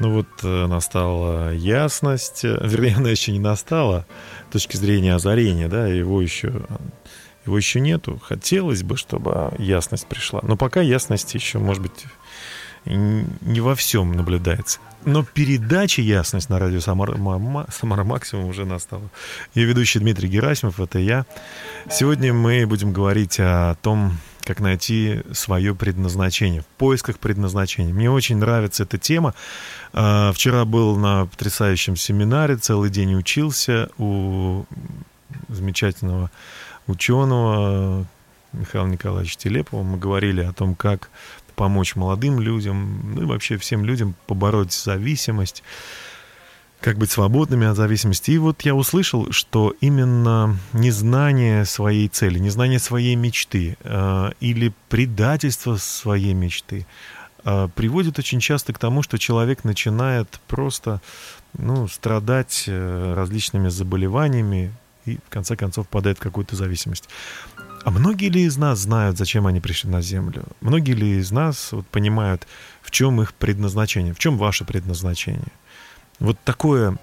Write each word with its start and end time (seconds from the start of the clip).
Ну 0.00 0.14
вот 0.14 0.28
э, 0.42 0.66
настала 0.66 1.52
ясность, 1.52 2.44
э, 2.44 2.58
вернее, 2.62 2.96
она 2.96 3.10
еще 3.10 3.32
не 3.32 3.38
настала, 3.38 4.06
с 4.48 4.52
точки 4.52 4.76
зрения 4.76 5.14
озарения, 5.14 5.68
да, 5.68 5.86
его 5.86 6.22
еще, 6.22 6.62
его 7.44 7.56
еще 7.56 7.80
нету. 7.80 8.18
Хотелось 8.22 8.82
бы, 8.82 8.96
чтобы 8.96 9.52
ясность 9.58 10.06
пришла, 10.06 10.40
но 10.42 10.56
пока 10.56 10.80
ясность 10.80 11.34
еще, 11.34 11.58
может 11.58 11.82
быть, 11.82 12.06
не 12.86 13.60
во 13.60 13.74
всем 13.74 14.12
наблюдается. 14.12 14.80
Но 15.04 15.22
передача 15.22 16.02
«Ясность» 16.02 16.48
на 16.48 16.58
радио 16.58 16.80
Самара, 16.80 17.16
Ма- 17.16 17.38
Ма- 17.38 17.66
Самара 17.70 18.04
Максимум 18.04 18.46
уже 18.46 18.64
настала. 18.64 19.10
Ее 19.54 19.66
ведущий 19.66 19.98
Дмитрий 19.98 20.28
Герасимов, 20.28 20.80
это 20.80 20.98
я. 20.98 21.26
Сегодня 21.90 22.32
мы 22.32 22.66
будем 22.66 22.92
говорить 22.92 23.36
о 23.38 23.76
том, 23.82 24.18
как 24.44 24.60
найти 24.60 25.22
свое 25.32 25.74
предназначение, 25.74 26.62
в 26.62 26.66
поисках 26.66 27.18
предназначения. 27.18 27.92
Мне 27.92 28.10
очень 28.10 28.36
нравится 28.36 28.84
эта 28.84 28.98
тема. 28.98 29.34
А, 29.92 30.32
Вчера 30.32 30.64
был 30.64 30.96
на 30.96 31.26
потрясающем 31.26 31.96
семинаре, 31.96 32.56
целый 32.56 32.90
день 32.90 33.14
учился 33.14 33.90
у 33.98 34.64
замечательного 35.48 36.30
ученого 36.86 38.06
Михаила 38.52 38.86
Николаевича 38.86 39.38
Телепова. 39.38 39.82
Мы 39.82 39.98
говорили 39.98 40.42
о 40.42 40.52
том, 40.52 40.74
как 40.74 41.10
помочь 41.54 41.94
молодым 41.94 42.40
людям, 42.40 43.14
ну 43.14 43.22
и 43.22 43.24
вообще 43.26 43.58
всем 43.58 43.84
людям 43.84 44.14
побороть 44.26 44.72
зависимость, 44.72 45.62
как 46.80 46.96
быть 46.96 47.10
свободными 47.10 47.66
от 47.66 47.76
зависимости. 47.76 48.32
И 48.32 48.38
вот 48.38 48.62
я 48.62 48.74
услышал, 48.74 49.30
что 49.32 49.74
именно 49.80 50.56
незнание 50.72 51.64
своей 51.64 52.08
цели, 52.08 52.38
незнание 52.38 52.78
своей 52.78 53.16
мечты 53.16 53.76
э, 53.82 54.30
или 54.40 54.72
предательство 54.88 55.76
своей 55.76 56.32
мечты 56.32 56.86
э, 57.44 57.68
приводит 57.74 58.18
очень 58.18 58.40
часто 58.40 58.72
к 58.72 58.78
тому, 58.78 59.02
что 59.02 59.18
человек 59.18 59.64
начинает 59.64 60.40
просто 60.46 61.02
ну, 61.58 61.86
страдать 61.86 62.64
э, 62.66 63.14
различными 63.14 63.68
заболеваниями 63.68 64.72
и 65.04 65.16
в 65.16 65.30
конце 65.30 65.56
концов 65.56 65.86
впадает 65.86 66.18
в 66.18 66.22
какую-то 66.22 66.56
зависимость. 66.56 67.08
А 67.82 67.90
многие 67.90 68.28
ли 68.28 68.42
из 68.42 68.56
нас 68.58 68.80
знают, 68.80 69.16
зачем 69.16 69.46
они 69.46 69.60
пришли 69.60 69.90
на 69.90 70.02
Землю? 70.02 70.44
Многие 70.60 70.92
ли 70.92 71.18
из 71.18 71.30
нас 71.30 71.72
вот, 71.72 71.86
понимают, 71.86 72.46
в 72.82 72.90
чем 72.90 73.22
их 73.22 73.32
предназначение, 73.34 74.12
в 74.12 74.18
чем 74.18 74.36
ваше 74.36 74.64
предназначение? 74.64 75.52
Вот 76.20 76.38
такое, 76.44 76.98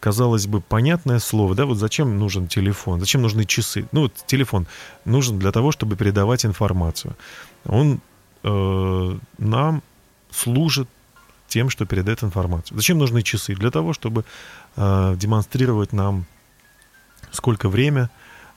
казалось 0.00 0.46
бы, 0.46 0.60
понятное 0.60 1.20
слово, 1.20 1.54
да, 1.54 1.64
вот 1.64 1.78
зачем 1.78 2.18
нужен 2.18 2.48
телефон, 2.48 3.00
зачем 3.00 3.22
нужны 3.22 3.44
часы? 3.44 3.86
Ну, 3.92 4.02
вот 4.02 4.12
телефон 4.26 4.66
нужен 5.04 5.38
для 5.38 5.52
того, 5.52 5.72
чтобы 5.72 5.96
передавать 5.96 6.44
информацию. 6.44 7.16
Он 7.64 8.00
э, 8.42 9.18
нам 9.38 9.82
служит 10.30 10.88
тем, 11.46 11.70
что 11.70 11.86
передает 11.86 12.22
информацию. 12.22 12.76
Зачем 12.76 12.98
нужны 12.98 13.22
часы? 13.22 13.54
Для 13.54 13.70
того, 13.70 13.92
чтобы 13.92 14.24
э, 14.76 15.14
демонстрировать 15.16 15.92
нам, 15.92 16.24
сколько 17.30 17.68
время, 17.68 18.10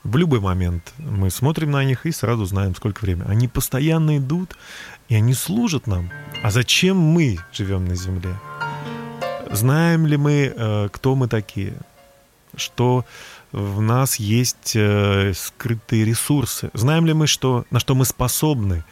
в 0.03 0.17
любой 0.17 0.39
момент 0.39 0.93
мы 0.97 1.29
смотрим 1.29 1.71
на 1.71 1.83
них 1.83 2.05
и 2.05 2.11
сразу 2.11 2.45
знаем, 2.45 2.75
сколько 2.75 3.01
времени. 3.01 3.27
Они 3.27 3.47
постоянно 3.47 4.17
идут, 4.17 4.55
и 5.09 5.15
они 5.15 5.33
служат 5.33 5.87
нам. 5.87 6.09
А 6.43 6.51
зачем 6.51 6.97
мы 6.97 7.37
живем 7.51 7.85
на 7.85 7.95
Земле? 7.95 8.35
Знаем 9.51 10.05
ли 10.07 10.17
мы, 10.17 10.53
э, 10.55 10.89
кто 10.91 11.15
мы 11.15 11.27
такие? 11.27 11.73
Что 12.55 13.05
в 13.51 13.81
нас 13.81 14.15
есть 14.15 14.75
э, 14.75 15.33
скрытые 15.33 16.05
ресурсы? 16.05 16.69
Знаем 16.73 17.05
ли 17.05 17.13
мы, 17.13 17.27
что, 17.27 17.65
на 17.71 17.79
что 17.79 17.95
мы 17.95 18.05
способны? 18.05 18.83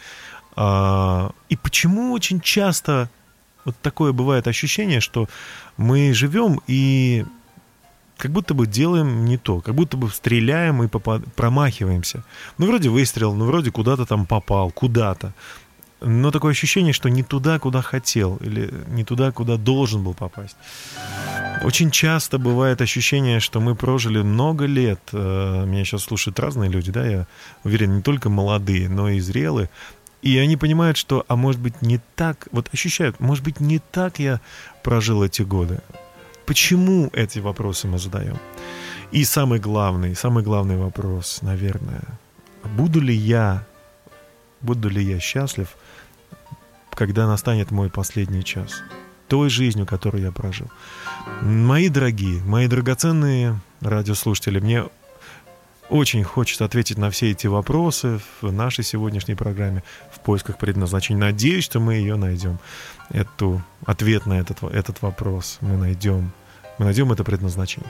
А, 0.55 1.31
И 1.49 1.55
почему 1.55 2.13
очень 2.13 2.39
часто 2.41 3.09
вот 3.65 3.75
такое 3.81 4.11
бывает 4.11 4.47
ощущение, 4.47 4.99
что 4.99 5.27
мы 5.77 6.13
живем 6.13 6.59
и 6.67 7.25
как 8.17 8.31
будто 8.31 8.53
бы 8.53 8.67
делаем 8.67 9.25
не 9.25 9.37
то, 9.37 9.59
как 9.61 9.73
будто 9.75 9.97
бы 9.97 10.09
стреляем 10.09 10.83
и 10.83 10.87
попад- 10.87 11.23
промахиваемся. 11.35 12.23
Ну, 12.57 12.67
вроде 12.67 12.89
выстрел, 12.89 13.33
ну, 13.33 13.45
вроде 13.45 13.71
куда-то 13.71 14.05
там 14.05 14.25
попал, 14.25 14.71
куда-то. 14.71 15.33
Но 16.03 16.31
такое 16.31 16.51
ощущение, 16.51 16.93
что 16.93 17.09
не 17.09 17.23
туда, 17.23 17.59
куда 17.59 17.81
хотел, 17.81 18.37
или 18.37 18.69
не 18.87 19.03
туда, 19.03 19.31
куда 19.31 19.57
должен 19.57 20.03
был 20.03 20.13
попасть. 20.13 20.57
Очень 21.63 21.91
часто 21.91 22.37
бывает 22.37 22.81
ощущение, 22.81 23.39
что 23.39 23.61
мы 23.61 23.75
прожили 23.75 24.21
много 24.21 24.65
лет. 24.65 24.99
Э, 25.13 25.65
Меня 25.65 25.85
сейчас 25.85 26.03
слушают 26.03 26.39
разные 26.39 26.69
люди, 26.69 26.91
да, 26.91 27.05
я 27.05 27.27
уверен, 27.63 27.95
не 27.95 28.01
только 28.01 28.29
молодые, 28.29 28.89
но 28.89 29.09
и 29.09 29.19
зрелые. 29.21 29.69
И 30.21 30.37
они 30.37 30.57
понимают, 30.57 30.97
что, 30.97 31.25
а 31.27 31.35
может 31.35 31.61
быть, 31.61 31.81
не 31.81 31.99
так, 32.15 32.47
вот 32.51 32.69
ощущают, 32.73 33.19
может 33.19 33.43
быть, 33.43 33.59
не 33.59 33.79
так 33.79 34.19
я 34.19 34.41
прожил 34.81 35.23
эти 35.23 35.41
годы. 35.41 35.79
Почему 36.45 37.09
эти 37.13 37.39
вопросы 37.39 37.87
мы 37.87 37.97
задаем? 37.97 38.37
И 39.11 39.23
самый 39.25 39.59
главный, 39.59 40.15
самый 40.15 40.43
главный 40.43 40.77
вопрос, 40.77 41.39
наверное, 41.41 42.03
буду 42.77 42.99
ли 42.99 43.13
я, 43.13 43.65
буду 44.61 44.89
ли 44.89 45.03
я 45.03 45.19
счастлив, 45.19 45.67
когда 46.95 47.27
настанет 47.27 47.71
мой 47.71 47.89
последний 47.89 48.43
час, 48.43 48.81
той 49.27 49.49
жизнью, 49.49 49.85
которую 49.85 50.23
я 50.23 50.31
прожил. 50.31 50.67
Мои 51.41 51.89
дорогие, 51.89 52.41
мои 52.43 52.67
драгоценные 52.67 53.59
радиослушатели, 53.81 54.59
мне 54.59 54.85
очень 55.89 56.23
хочется 56.23 56.65
ответить 56.65 56.97
на 56.97 57.09
все 57.11 57.31
эти 57.31 57.47
вопросы 57.47 58.19
в 58.41 58.51
нашей 58.51 58.83
сегодняшней 58.83 59.35
программе 59.35 59.83
в 60.11 60.19
поисках 60.19 60.57
предназначения. 60.57 61.19
Надеюсь, 61.19 61.65
что 61.65 61.79
мы 61.79 61.95
ее 61.95 62.15
найдем. 62.15 62.57
Эту, 63.09 63.61
ответ 63.85 64.25
на 64.25 64.39
этот, 64.39 64.63
этот 64.63 65.01
вопрос 65.01 65.57
мы 65.61 65.77
найдем. 65.77 66.31
Мы 66.79 66.85
найдем 66.85 67.11
это 67.11 67.23
предназначение. 67.23 67.89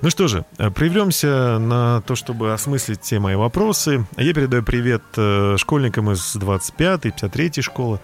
Ну 0.00 0.08
что 0.08 0.26
же, 0.26 0.46
э, 0.56 0.70
прервемся 0.70 1.58
на 1.58 2.00
то, 2.02 2.14
чтобы 2.14 2.54
осмыслить 2.54 3.02
все 3.02 3.18
мои 3.18 3.34
вопросы. 3.34 4.06
Я 4.16 4.32
передаю 4.32 4.62
привет 4.62 5.02
э, 5.16 5.56
школьникам 5.58 6.10
из 6.10 6.36
25-й, 6.36 7.10
53-й 7.10 7.62
школы, 7.62 8.00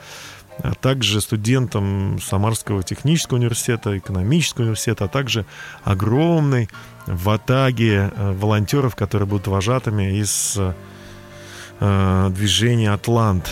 а 0.62 0.74
также 0.74 1.20
студентам 1.20 2.18
Самарского 2.20 2.82
технического 2.82 3.38
университета, 3.38 3.96
экономического 3.96 4.62
университета, 4.62 5.04
а 5.04 5.08
также 5.08 5.46
огромной 5.84 6.68
ватаге 7.06 8.10
э, 8.14 8.32
волонтеров, 8.32 8.96
которые 8.96 9.28
будут 9.28 9.46
вожатыми 9.46 10.18
из 10.18 10.56
э, 11.80 12.30
движения 12.30 12.92
«Атлант». 12.92 13.50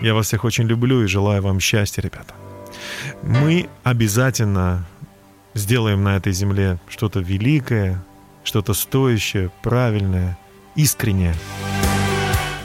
Я 0.00 0.14
вас 0.14 0.26
всех 0.26 0.44
очень 0.44 0.64
люблю 0.64 1.04
и 1.04 1.06
желаю 1.06 1.42
вам 1.42 1.60
счастья, 1.60 2.02
ребята. 2.02 2.34
Мы 3.22 3.68
обязательно 3.84 4.84
сделаем 5.54 6.02
на 6.02 6.16
этой 6.16 6.32
земле 6.32 6.78
что-то 6.88 7.20
великое, 7.20 8.02
что-то 8.42 8.74
стоящее, 8.74 9.50
правильное, 9.62 10.38
искреннее. 10.74 11.34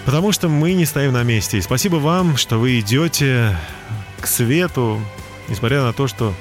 Потому 0.07 0.31
что 0.31 0.47
мы 0.47 0.71
не 0.71 0.85
стоим 0.85 1.11
на 1.11 1.23
месте. 1.23 1.57
И 1.57 1.61
спасибо 1.61 1.97
вам, 1.97 2.37
что 2.37 2.57
вы 2.57 2.79
идете 2.79 3.57
к 4.21 4.25
свету, 4.25 5.01
несмотря 5.49 5.83
на 5.83 5.91
то, 5.91 6.07
что 6.07 6.33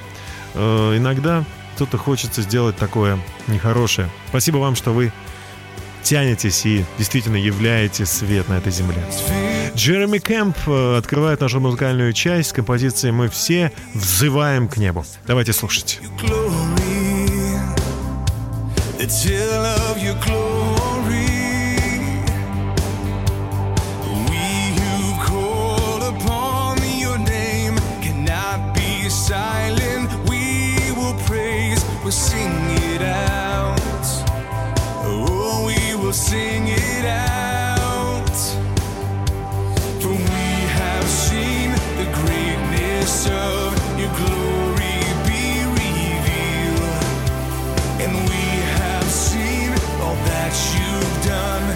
э, 0.54 0.94
иногда 0.96 1.44
кто-то 1.74 1.98
хочется 1.98 2.42
сделать 2.42 2.76
такое 2.76 3.18
нехорошее. 3.48 4.08
Спасибо 4.28 4.58
вам, 4.58 4.76
что 4.76 4.92
вы 4.92 5.12
тянетесь 6.04 6.64
и 6.64 6.84
действительно 6.96 7.34
являете 7.34 8.06
свет 8.06 8.48
на 8.48 8.58
этой 8.58 8.70
земле. 8.70 9.04
Джереми 9.74 10.18
Кэмп 10.18 10.56
э, 10.68 10.98
открывает 10.98 11.40
нашу 11.40 11.58
музыкальную 11.58 12.12
часть 12.12 12.50
с 12.50 12.52
композицией 12.52 13.10
«Мы 13.10 13.28
все 13.28 13.72
взываем 13.94 14.68
к 14.68 14.76
небу». 14.76 15.04
Давайте 15.26 15.52
слушать. 15.52 16.00
will 32.06 32.12
sing 32.12 32.52
it 32.94 33.02
out. 33.02 33.80
Oh, 35.02 35.64
we 35.66 35.96
will 35.96 36.12
sing 36.12 36.68
it 36.68 37.04
out. 37.04 38.36
For 40.00 40.10
we 40.10 40.48
have 40.78 41.04
seen 41.08 41.72
the 41.98 42.08
greatness 42.20 43.26
of 43.26 43.74
your 43.98 44.12
glory 44.22 45.02
be 45.26 45.66
revealed. 45.82 47.02
And 48.02 48.12
we 48.30 48.44
have 48.78 49.10
seen 49.10 49.72
all 50.00 50.14
that 50.30 50.54
you've 50.74 51.26
done. 51.26 51.75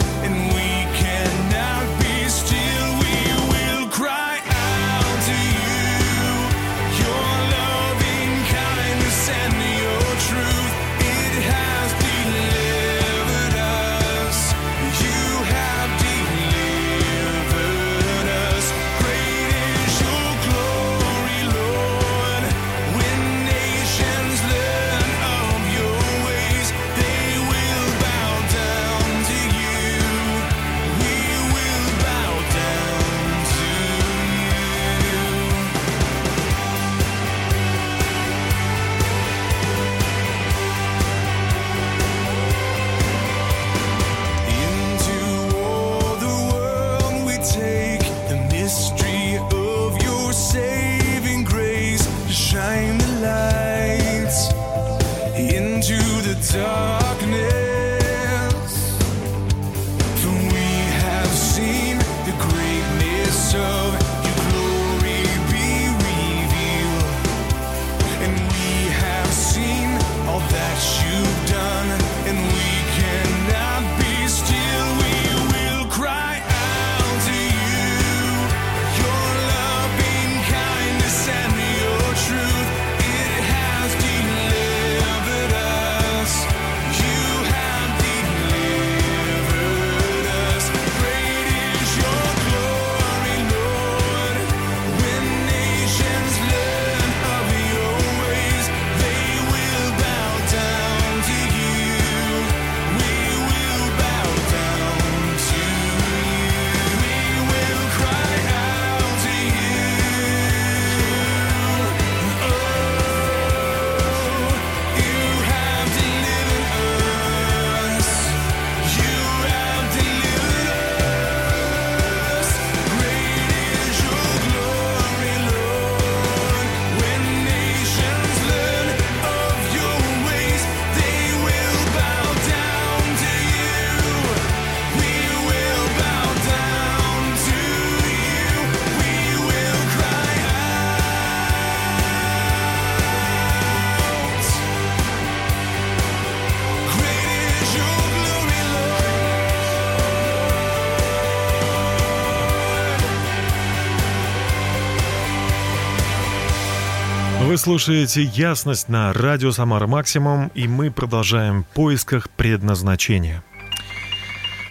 Слушаете 157.60 158.22
«Ясность» 158.22 158.88
на 158.88 159.12
радио 159.12 159.52
«Самара 159.52 159.86
Максимум», 159.86 160.50
и 160.54 160.66
мы 160.66 160.90
продолжаем 160.90 161.64
в 161.64 161.66
поисках 161.66 162.30
предназначения. 162.30 163.44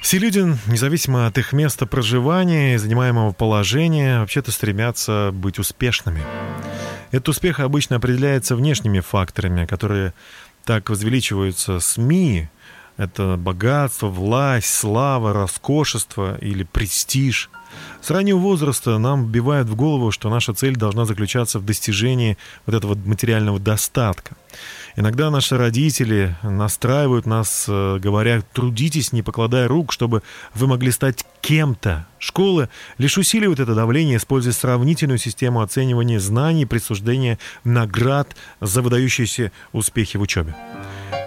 Все 0.01 0.18
люди, 0.18 0.39
независимо 0.65 1.27
от 1.27 1.38
их 1.38 1.53
места 1.53 1.86
проживания 1.86 2.74
и 2.74 2.77
занимаемого 2.77 3.31
положения, 3.31 4.19
вообще-то 4.19 4.51
стремятся 4.51 5.30
быть 5.31 5.59
успешными. 5.59 6.24
Этот 7.12 7.30
успех 7.30 7.59
обычно 7.59 7.97
определяется 7.97 8.56
внешними 8.56 9.01
факторами, 9.01 9.68
которые 9.68 10.15
так 10.65 10.89
возвеличиваются 10.89 11.80
СМИ. 11.80 12.50
Это 13.00 13.38
богатство, 13.38 14.07
власть, 14.07 14.72
слава, 14.72 15.34
роскошество 15.34 16.38
или 16.38 16.63
престиж– 16.63 17.50
с 18.01 18.10
раннего 18.10 18.38
возраста 18.38 18.98
нам 18.98 19.25
вбивают 19.25 19.68
в 19.68 19.75
голову, 19.75 20.12
что 20.12 20.30
наша 20.30 20.54
цель 20.54 20.75
должна 20.75 21.06
заключаться 21.06 21.60
в 21.60 21.66
достижении 21.66 22.38
вот 22.66 22.75
этого 22.75 22.96
материального 22.96 23.60
достатка. 23.60 24.36
Иногда 25.00 25.30
наши 25.30 25.57
родители 25.57 26.36
настраивают 26.44 27.25
нас, 27.25 27.68
э, 27.69 28.00
говоря, 28.00 28.42
трудитесь, 28.51 29.13
не 29.13 29.22
покладая 29.22 29.69
рук, 29.69 29.94
чтобы 29.94 30.24
вы 30.54 30.68
могли 30.68 30.92
стать 30.92 31.25
кем-то. 31.40 32.06
Школы 32.19 32.68
лишь 32.98 33.18
усиливают 33.18 33.62
это 33.62 33.75
давление, 33.75 34.18
используя 34.18 34.51
сравнительную 34.51 35.18
систему 35.18 35.62
оценивания 35.62 36.19
знаний 36.19 36.66
присуждения 36.66 37.40
наград 37.63 38.36
за 38.60 38.81
выдающиеся 38.81 39.54
успехи 39.71 40.18
в 40.18 40.21
учебе. 40.21 40.54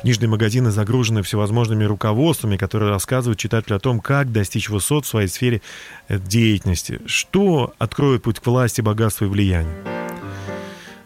Книжные 0.02 0.28
магазины 0.28 0.70
загружены 0.70 1.22
всевозможными 1.22 1.84
руководствами, 1.84 2.58
которые 2.58 2.90
рассказывают 2.90 3.38
читателю 3.38 3.76
о 3.76 3.80
том, 3.80 4.00
как 4.00 4.32
достичь 4.32 4.68
высот 4.68 5.06
в 5.06 5.08
своей 5.08 5.28
сфере 5.28 5.62
э, 6.08 6.18
деятельности, 6.18 7.00
что 7.06 7.72
откроет 7.78 8.24
путь 8.24 8.38
к 8.38 8.46
власти, 8.46 8.82
богатству 8.82 9.24
и 9.24 9.28
влиянию. 9.30 10.01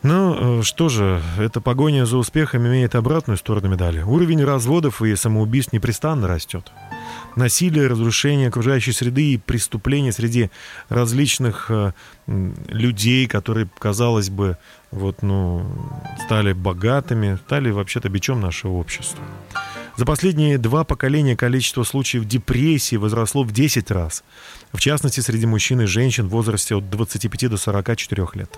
Ну, 0.07 0.61
э, 0.61 0.63
что 0.63 0.89
же, 0.89 1.21
эта 1.37 1.61
погоня 1.61 2.07
за 2.07 2.17
успехом 2.17 2.65
имеет 2.65 2.95
обратную 2.95 3.37
сторону 3.37 3.69
медали. 3.69 4.03
Уровень 4.03 4.45
разводов 4.45 5.03
и 5.03 5.17
самоубийств 5.17 5.73
непрестанно 5.73 6.29
растет. 6.29 6.71
Насилие, 7.35 7.89
разрушение 7.89 8.47
окружающей 8.47 8.93
среды 8.93 9.33
и 9.33 9.37
преступления 9.37 10.13
среди 10.13 10.51
различных 10.89 11.73
э, 11.73 11.93
людей, 12.29 13.27
которые, 13.27 13.69
казалось 13.81 14.31
бы, 14.31 14.59
вот, 14.93 15.23
ну, 15.23 15.67
стали 16.25 16.53
богатыми, 16.53 17.37
стали 17.45 17.71
вообще-то 17.71 18.09
бичом 18.09 18.41
нашего 18.41 18.75
общества. 18.75 19.25
За 19.97 20.07
последние 20.07 20.59
два 20.59 20.85
поколения 20.85 21.37
количество 21.37 21.83
случаев 21.83 22.27
депрессии 22.27 22.95
возросло 22.95 23.43
в 23.43 23.51
10 23.51 23.91
раз. 23.91 24.23
В 24.73 24.79
частности, 24.79 25.19
среди 25.19 25.47
мужчин 25.47 25.81
и 25.81 25.87
женщин 25.87 26.29
в 26.29 26.31
возрасте 26.31 26.77
от 26.77 26.89
25 26.91 27.51
до 27.51 27.57
44 27.57 28.29
лет. 28.35 28.57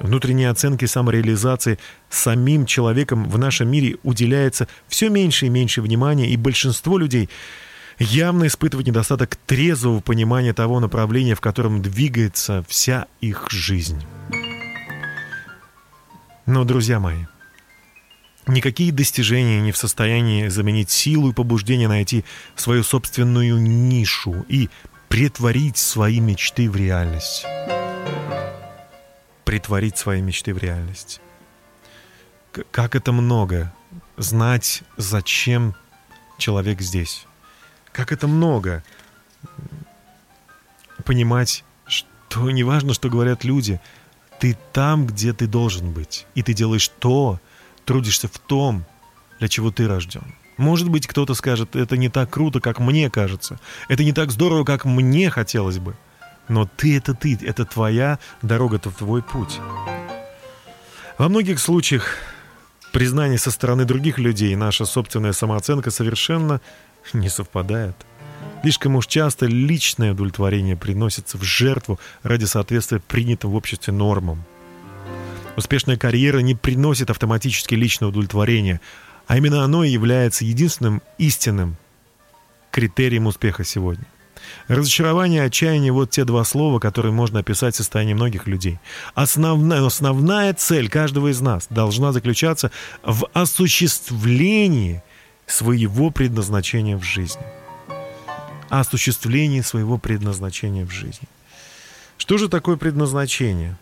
Внутренней 0.00 0.46
оценке 0.46 0.86
самореализации 0.86 1.78
самим 2.08 2.66
человеком 2.66 3.28
в 3.28 3.38
нашем 3.38 3.70
мире 3.70 3.96
уделяется 4.02 4.66
все 4.88 5.10
меньше 5.10 5.46
и 5.46 5.50
меньше 5.50 5.82
внимания, 5.82 6.30
и 6.30 6.36
большинство 6.36 6.96
людей 6.96 7.28
явно 7.98 8.46
испытывают 8.46 8.86
недостаток 8.86 9.36
трезвого 9.36 10.00
понимания 10.00 10.54
того 10.54 10.80
направления, 10.80 11.34
в 11.34 11.40
котором 11.40 11.82
двигается 11.82 12.64
вся 12.66 13.06
их 13.20 13.46
жизнь. 13.50 14.02
Но, 16.46 16.64
друзья 16.64 16.98
мои, 16.98 17.26
никакие 18.46 18.92
достижения 18.92 19.60
не 19.60 19.70
в 19.70 19.76
состоянии 19.76 20.48
заменить 20.48 20.90
силу 20.90 21.30
и 21.30 21.34
побуждение 21.34 21.88
найти 21.88 22.24
свою 22.56 22.82
собственную 22.82 23.60
нишу 23.60 24.44
и 24.48 24.70
претворить 25.08 25.76
свои 25.76 26.20
мечты 26.20 26.70
в 26.70 26.76
реальность. 26.76 27.44
Притворить 29.50 29.98
свои 29.98 30.20
мечты 30.20 30.54
в 30.54 30.58
реальность. 30.58 31.20
Как 32.70 32.94
это 32.94 33.12
много 33.12 33.72
знать, 34.16 34.82
зачем 34.96 35.74
человек 36.38 36.80
здесь. 36.80 37.26
Как 37.92 38.12
это 38.12 38.28
много 38.28 38.84
понимать, 41.04 41.64
что 41.86 42.50
не 42.50 42.62
важно, 42.64 42.94
что 42.94 43.08
говорят 43.08 43.44
люди– 43.44 43.80
ты 44.40 44.56
там, 44.72 45.06
где 45.06 45.32
ты 45.32 45.46
должен 45.46 45.92
быть. 45.92 46.26
И 46.34 46.42
ты 46.42 46.54
делаешь 46.54 46.88
то, 46.88 47.38
трудишься 47.84 48.26
в 48.26 48.38
том, 48.38 48.84
для 49.38 49.48
чего 49.48 49.70
ты 49.70 49.86
рожден. 49.86 50.34
Может 50.56 50.88
быть, 50.88 51.06
кто-то 51.06 51.34
скажет, 51.34 51.76
это 51.76 51.96
не 51.96 52.08
так 52.08 52.30
круто, 52.30 52.60
как 52.60 52.80
мне 52.80 53.10
кажется. 53.10 53.60
Это 53.88 54.02
не 54.02 54.12
так 54.12 54.30
здорово, 54.30 54.64
как 54.64 54.86
мне 54.86 55.30
хотелось 55.30 55.78
бы. 55.78 55.94
Но 56.50 56.66
ты— 56.66 56.96
это 56.98 57.14
ты, 57.14 57.38
это 57.42 57.64
твоя 57.64 58.18
дорога, 58.42 58.76
это 58.76 58.90
твой 58.90 59.22
путь. 59.22 59.60
Во 61.16 61.28
многих 61.28 61.60
случаях 61.60 62.16
признание 62.92 63.38
со 63.38 63.52
стороны 63.52 63.84
других 63.84 64.18
людей, 64.18 64.56
наша 64.56 64.84
собственная 64.84 65.32
самооценка 65.32 65.92
совершенно 65.92 66.60
не 67.12 67.28
совпадает. 67.28 67.94
Слишком 68.62 68.96
уж 68.96 69.06
часто 69.06 69.46
личное 69.46 70.10
удовлетворение 70.12 70.76
приносится 70.76 71.38
в 71.38 71.44
жертву 71.44 72.00
ради 72.24 72.46
соответствия 72.46 72.98
принятым 72.98 73.52
в 73.52 73.54
обществе 73.54 73.92
нормам. 73.92 74.42
Успешная 75.56 75.96
карьера 75.96 76.40
не 76.40 76.56
приносит 76.56 77.10
автоматически 77.10 77.76
личное 77.76 78.08
удовлетворение, 78.08 78.80
а 79.28 79.36
именно 79.36 79.62
оно 79.62 79.84
и 79.84 79.90
является 79.90 80.44
единственным 80.44 81.00
истинным 81.16 81.76
критерием 82.72 83.26
успеха 83.26 83.62
сегодня. 83.62 84.04
Разочарование 84.70 85.42
отчаяние– 85.42 85.90
вот 85.92 86.10
те 86.10 86.24
два 86.24 86.44
слова, 86.44 86.78
которые 86.78 87.10
можно 87.10 87.40
описать 87.40 87.74
состояние 87.74 88.14
многих 88.14 88.46
людей. 88.46 88.78
Основная, 89.14 89.84
основная 89.84 90.54
цель 90.54 90.88
каждого 90.88 91.32
из 91.32 91.40
нас 91.40 91.66
должна 91.70 92.12
заключаться 92.12 92.70
в 93.02 93.26
осуществлении 93.32 95.02
своего 95.46 96.10
предназначения 96.10 96.96
в 96.96 97.02
жизни– 97.02 97.42
осуществлении 98.68 99.60
своего 99.60 99.98
предназначения 99.98 100.86
в 100.86 100.92
жизни. 100.92 101.26
Что 102.16 102.38
же 102.38 102.48
такое 102.48 102.76
предназначение? 102.76 103.76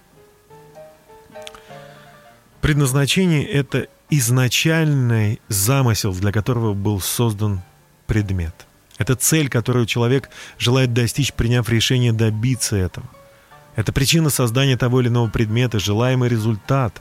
Предназначение— 2.62 3.44
это 3.46 3.88
изначальный 4.08 5.38
замысел, 5.48 6.14
для 6.14 6.32
которого 6.32 6.72
был 6.72 6.98
создан 7.00 7.60
предмет. 8.06 8.67
Это 8.98 9.14
цель, 9.14 9.48
которую 9.48 9.86
человек 9.86 10.28
желает 10.58 10.92
достичь, 10.92 11.32
приняв 11.32 11.68
решение 11.68 12.12
добиться 12.12 12.76
этого. 12.76 13.06
Это 13.76 13.92
причина 13.92 14.28
создания 14.28 14.76
того 14.76 15.00
или 15.00 15.08
иного 15.08 15.28
предмета, 15.28 15.78
желаемый 15.78 16.28
результат. 16.28 17.00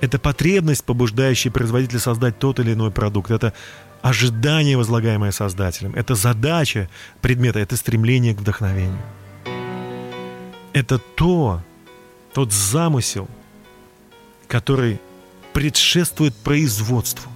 Это 0.00 0.18
потребность, 0.18 0.84
побуждающая 0.84 1.52
производителя 1.52 2.00
создать 2.00 2.38
тот 2.38 2.58
или 2.58 2.72
иной 2.72 2.90
продукт. 2.90 3.30
Это 3.30 3.52
ожидание, 4.02 4.76
возлагаемое 4.76 5.30
Создателем. 5.30 5.94
Это 5.94 6.14
задача 6.16 6.90
предмета, 7.22 7.60
это 7.60 7.76
стремление 7.76 8.34
к 8.34 8.40
вдохновению. 8.40 9.00
Это 10.72 10.98
то, 10.98 11.62
тот 12.34 12.52
замысел, 12.52 13.28
который 14.48 15.00
предшествует 15.52 16.34
производству. 16.34 17.30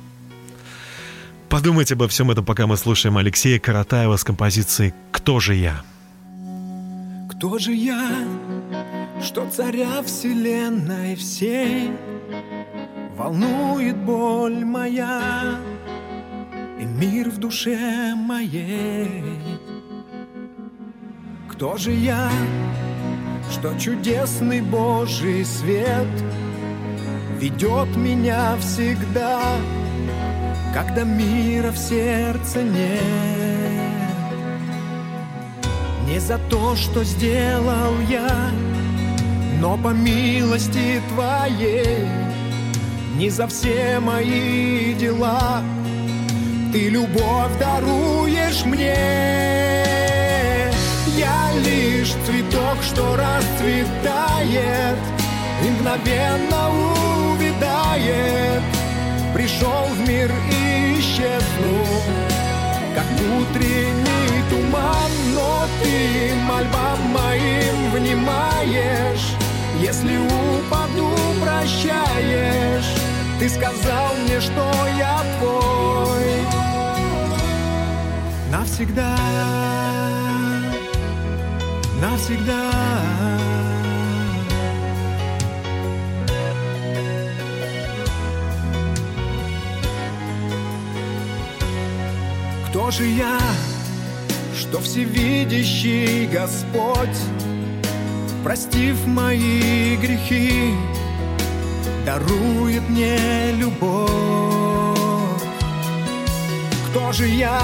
Подумайте 1.49 1.95
обо 1.95 2.09
всем 2.09 2.31
этом, 2.31 2.45
пока 2.45 2.67
мы 2.67 2.77
слушаем 2.77 3.17
Алексея 3.17 3.59
Каратаева 3.59 4.17
с 4.17 4.25
композицией 4.25 4.95
«Кто 5.11 5.41
же 5.41 5.55
я?». 5.55 5.83
Кто 7.31 7.59
же 7.59 7.73
я, 7.73 8.11
что 9.23 9.49
царя 9.49 10.03
вселенной 10.03 11.15
всей 11.15 11.91
Волнует 13.19 13.97
боль 13.97 14.65
моя, 14.65 15.59
и 16.79 16.85
мир 16.85 17.31
в 17.31 17.39
душе 17.39 18.15
моей. 18.15 19.25
Кто 21.51 21.77
же 21.77 21.91
я, 21.91 22.31
что 23.51 23.77
чудесный 23.77 24.61
Божий 24.61 25.45
свет 25.45 26.07
ведет 27.41 27.97
меня 27.97 28.57
всегда, 28.61 29.43
когда 30.79 31.03
мира 31.03 31.73
в 31.73 31.77
сердце 31.77 32.63
нет? 32.63 33.03
Не 36.07 36.21
за 36.21 36.39
то, 36.39 36.77
что 36.77 37.03
сделал 37.03 37.95
я, 38.09 38.51
но 39.61 39.77
по 39.77 39.89
милости 39.89 41.03
Твоей, 41.13 42.07
не 43.17 43.29
за 43.29 43.49
все 43.49 43.99
мои 43.99 44.95
дела— 44.95 45.63
ты 46.73 46.91
любовь 46.91 47.59
даруешь 47.59 48.65
мне. 48.67 48.95
Я 51.17 51.51
лишь 51.65 52.13
цветок, 52.27 52.77
что 52.83 53.17
расцветает 53.17 54.99
И 55.65 55.71
мгновенно 55.71 56.71
увядает 57.33 58.78
Пришел 59.39 59.85
в 59.95 60.09
мир 60.09 60.33
и 60.51 60.99
исчезну 60.99 61.87
Как 62.93 63.07
утренний 63.39 64.43
туман 64.51 65.13
Но 65.33 65.65
ты 65.81 66.35
мольбам 66.43 66.99
моим 67.13 67.91
внимаешь. 67.93 69.37
Если 69.81 70.17
упаду, 70.17 71.15
прощай 71.41 72.83
Ты 73.39 73.49
сказал 73.49 74.17
мне, 74.25 74.41
что 74.41 74.73
я 74.99 75.23
твой. 75.39 76.43
Навсегда 78.51 79.17
Навсегда 82.03 83.38
Кто 92.79 92.93
же 92.93 93.07
я, 93.07 93.41
что 94.57 94.79
всевидящий 94.79 96.29
Господь, 96.29 97.19
простив 98.45 99.05
мои 99.05 99.97
грехи, 99.97 100.77
дарует 102.07 102.89
мне 102.89 103.51
любовь? 103.57 104.09
Кто 106.89 107.11
же 107.11 107.27
я, 107.27 107.61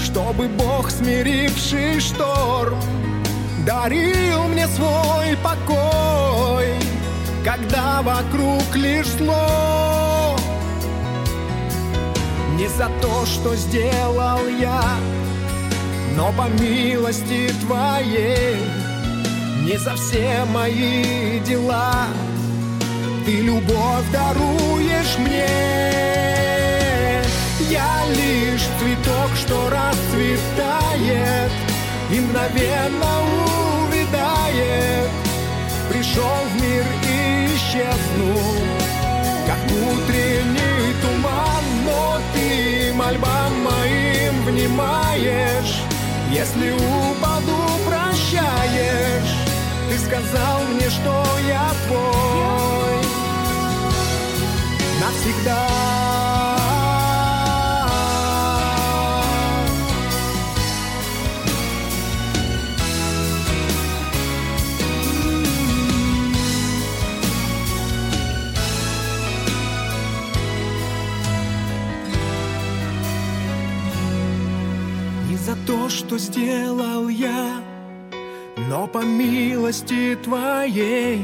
чтобы 0.00 0.46
Бог, 0.46 0.92
смиривший 0.92 1.98
шторм, 1.98 2.78
дарил 3.66 4.44
мне 4.44 4.68
свой 4.68 5.36
покой, 5.42 6.68
когда 7.44 8.00
вокруг 8.02 8.76
лишь 8.76 9.08
зло? 9.08 9.77
Не 12.58 12.66
за 12.66 12.90
то, 13.00 13.24
что 13.24 13.54
сделал 13.54 14.40
я, 14.48 14.82
но 16.16 16.32
по 16.32 16.48
милости 16.60 17.54
Твоей, 17.64 18.56
не 19.62 19.78
за 19.78 19.94
все 19.94 20.44
мои 20.52 21.38
дела, 21.46 22.08
Ты 23.24 23.42
любовь 23.42 24.10
даруешь 24.12 25.18
мне. 25.18 25.46
Я 27.70 28.04
лишь 28.08 28.66
цветок, 28.80 29.30
что 29.36 29.70
расцветает 29.70 31.52
и 32.10 32.18
мгновенно 32.18 33.20
увядает. 33.84 35.10
Пришел 35.88 36.40
в 36.50 36.60
мир 36.60 36.84
и 37.08 37.54
исчезнул, 37.54 38.56
как 39.46 39.58
утренний 39.64 40.67
моим 44.68 45.08
внимаешь. 45.18 45.82
Если 46.30 46.72
упаду, 46.72 47.56
прощаешь. 47.86 49.34
Ты 49.88 49.98
сказал 49.98 50.60
мне, 50.74 50.88
что 50.90 51.24
я 51.48 51.70
твой 51.86 52.98
навсегда. 55.00 55.97
То, 75.68 75.90
что 75.90 76.16
сделал 76.16 77.10
я, 77.10 77.60
но 78.70 78.86
по 78.86 79.04
милости 79.04 80.16
Твоей, 80.24 81.20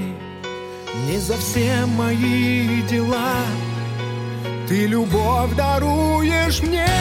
не 1.06 1.18
за 1.18 1.38
все 1.38 1.86
мои 1.86 2.82
дела, 2.82 3.38
Ты 4.68 4.86
любовь 4.86 5.56
даруешь 5.56 6.60
мне. 6.60 6.93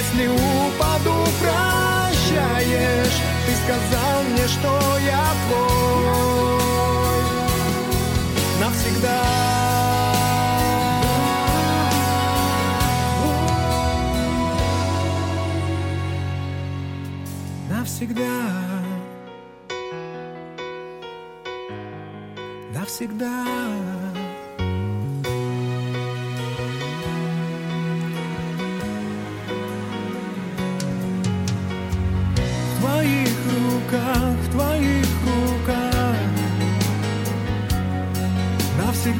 Если 0.00 0.28
упаду, 0.28 1.14
прощаешь. 1.42 3.18
Ты 3.44 3.52
сказал 3.62 4.22
мне, 4.30 4.46
что 4.48 4.72
я 5.04 5.26
твой 5.44 6.80
навсегда. 8.60 9.20
Навсегда. 17.68 18.36
Навсегда. 22.72 23.99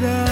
Навсегда. 0.01 0.27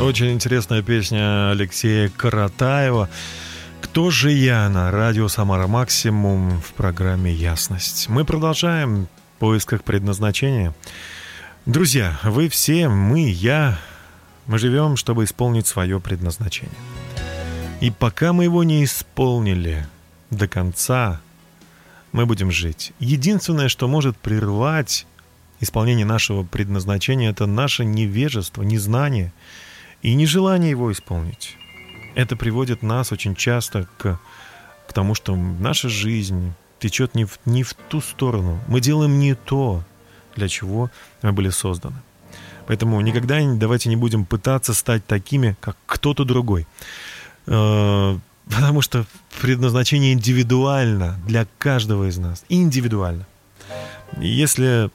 Очень 0.00 0.32
интересная 0.32 0.82
песня 0.82 1.50
Алексея 1.50 2.08
Каратаева. 2.08 3.08
Кто 3.80 4.10
же 4.10 4.30
я 4.30 4.68
на 4.68 4.90
радио 4.90 5.26
Самара 5.28 5.66
Максимум 5.66 6.60
в 6.60 6.74
программе 6.74 7.32
Ясность. 7.32 8.08
Мы 8.08 8.24
продолжаем 8.24 9.06
в 9.06 9.40
поисках 9.40 9.84
предназначения. 9.84 10.74
Друзья, 11.64 12.18
вы 12.22 12.48
все, 12.48 12.88
мы, 12.88 13.28
я, 13.28 13.78
мы 14.46 14.58
живем, 14.58 14.96
чтобы 14.96 15.24
исполнить 15.24 15.66
свое 15.66 15.98
предназначение. 15.98 16.76
И 17.80 17.90
пока 17.90 18.32
мы 18.32 18.44
его 18.44 18.64
не 18.64 18.84
исполнили 18.84 19.86
до 20.30 20.48
конца, 20.48 21.20
мы 22.12 22.24
будем 22.24 22.50
жить. 22.50 22.94
Единственное, 22.98 23.68
что 23.68 23.86
может 23.86 24.16
прервать 24.16 25.06
исполнение 25.60 26.06
нашего 26.06 26.42
предназначения, 26.42 27.30
это 27.30 27.44
наше 27.44 27.84
невежество, 27.84 28.62
незнание 28.62 29.32
и 30.00 30.14
нежелание 30.14 30.70
его 30.70 30.90
исполнить. 30.90 31.56
Это 32.14 32.34
приводит 32.34 32.82
нас 32.82 33.12
очень 33.12 33.34
часто 33.34 33.86
к, 33.98 34.18
к 34.88 34.92
тому, 34.94 35.14
что 35.14 35.36
наша 35.36 35.90
жизнь 35.90 36.54
течет 36.78 37.14
не 37.14 37.26
в, 37.26 37.38
не 37.44 37.62
в 37.62 37.74
ту 37.74 38.00
сторону. 38.00 38.58
Мы 38.68 38.80
делаем 38.80 39.18
не 39.18 39.34
то, 39.34 39.84
для 40.34 40.48
чего 40.48 40.90
мы 41.20 41.32
были 41.32 41.50
созданы. 41.50 41.96
Поэтому 42.66 43.00
никогда 43.02 43.38
давайте 43.54 43.90
не 43.90 43.96
будем 43.96 44.24
пытаться 44.24 44.72
стать 44.72 45.06
такими, 45.06 45.56
как 45.60 45.76
кто-то 45.86 46.24
другой. 46.24 46.66
Э, 47.46 48.18
Потому 48.48 48.80
что 48.80 49.06
предназначение 49.40 50.12
индивидуально 50.12 51.18
для 51.26 51.46
каждого 51.58 52.08
из 52.08 52.16
нас. 52.16 52.44
Индивидуально. 52.48 53.26
Если 54.18 54.90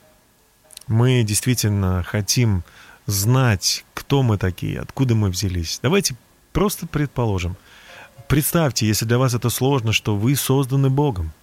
мы 0.87 1.23
действительно 1.23 2.03
хотим 2.03 2.63
знать, 3.07 3.85
кто 3.93 4.23
мы 4.23 4.37
такие, 4.37 4.79
откуда 4.79 5.15
мы 5.15 5.29
взялись, 5.29 5.79
давайте 5.83 6.15
просто 6.53 6.87
предположим. 6.87 7.57
Представьте, 8.29 8.87
если 8.87 9.03
для 9.03 9.17
вас 9.17 9.33
это 9.33 9.49
сложно, 9.49 9.91
что 9.91 10.15
вы 10.15 10.35
созданы 10.37 10.89
Богом. 10.89 11.33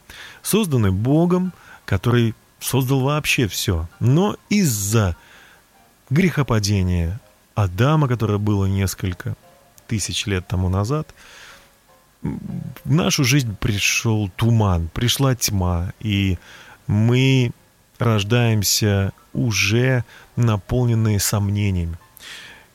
Созданы 0.42 0.90
Богом, 0.90 1.53
который 1.85 2.35
создал 2.59 3.01
вообще 3.01 3.47
все. 3.49 3.87
Но 4.01 4.37
из-за 4.49 5.14
грехопадения 6.09 7.21
Адама, 7.55 8.09
которое 8.09 8.38
было 8.38 8.64
несколько 8.64 9.37
тысяч 9.88 10.27
лет 10.27 10.46
тому 10.46 10.68
назад, 10.68 11.12
в 12.22 12.92
нашу 12.92 13.24
жизнь 13.24 13.57
пришел 13.57 14.29
туман, 14.37 14.88
пришла 14.92 15.35
тьма, 15.35 15.92
и 16.01 16.38
мы 16.87 17.53
рождаемся 17.98 19.12
уже 19.33 20.05
наполненные 20.37 21.20
сомнениями. 21.20 21.98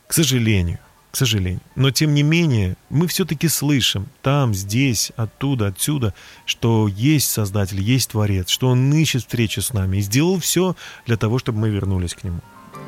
К 0.07 0.13
сожалению, 0.13 0.79
к 1.11 1.17
сожалению. 1.17 1.61
Но 1.75 1.91
тем 1.91 2.13
не 2.13 2.23
менее, 2.23 2.75
мы 2.89 3.07
все-таки 3.07 3.47
слышим 3.47 4.07
там, 4.21 4.53
здесь, 4.53 5.11
оттуда, 5.15 5.67
отсюда, 5.67 6.13
что 6.45 6.87
есть 6.87 7.29
Создатель, 7.29 7.81
есть 7.81 8.11
Творец, 8.11 8.49
что 8.49 8.69
Он 8.69 8.93
ищет 8.93 9.21
встречи 9.21 9.59
с 9.59 9.73
нами 9.73 9.97
и 9.97 10.01
сделал 10.01 10.39
все 10.39 10.75
для 11.05 11.17
того, 11.17 11.39
чтобы 11.39 11.59
мы 11.59 11.69
вернулись 11.69 12.15
к 12.15 12.23
Нему. 12.23 12.41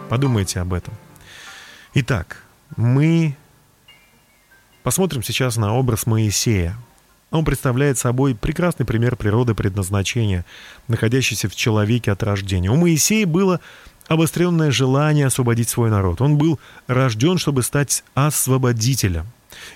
Подумайте 0.09 0.59
об 0.59 0.73
этом. 0.73 0.93
Итак, 1.93 2.43
мы 2.77 3.35
посмотрим 4.85 5.23
сейчас 5.23 5.57
на 5.57 5.73
образ 5.73 6.05
Моисея. 6.05 6.77
Он 7.31 7.43
представляет 7.43 7.97
собой 7.97 8.35
прекрасный 8.35 8.85
пример 8.85 9.15
природы 9.15 9.55
предназначения, 9.55 10.45
находящийся 10.87 11.49
в 11.49 11.55
человеке 11.55 12.11
от 12.11 12.21
рождения. 12.21 12.69
У 12.69 12.75
Моисея 12.75 13.25
было 13.25 13.59
обостренное 14.07 14.69
желание 14.69 15.25
освободить 15.25 15.69
свой 15.69 15.89
народ. 15.89 16.21
Он 16.21 16.37
был 16.37 16.59
рожден, 16.85 17.39
чтобы 17.39 17.63
стать 17.63 18.03
освободителем. 18.13 19.25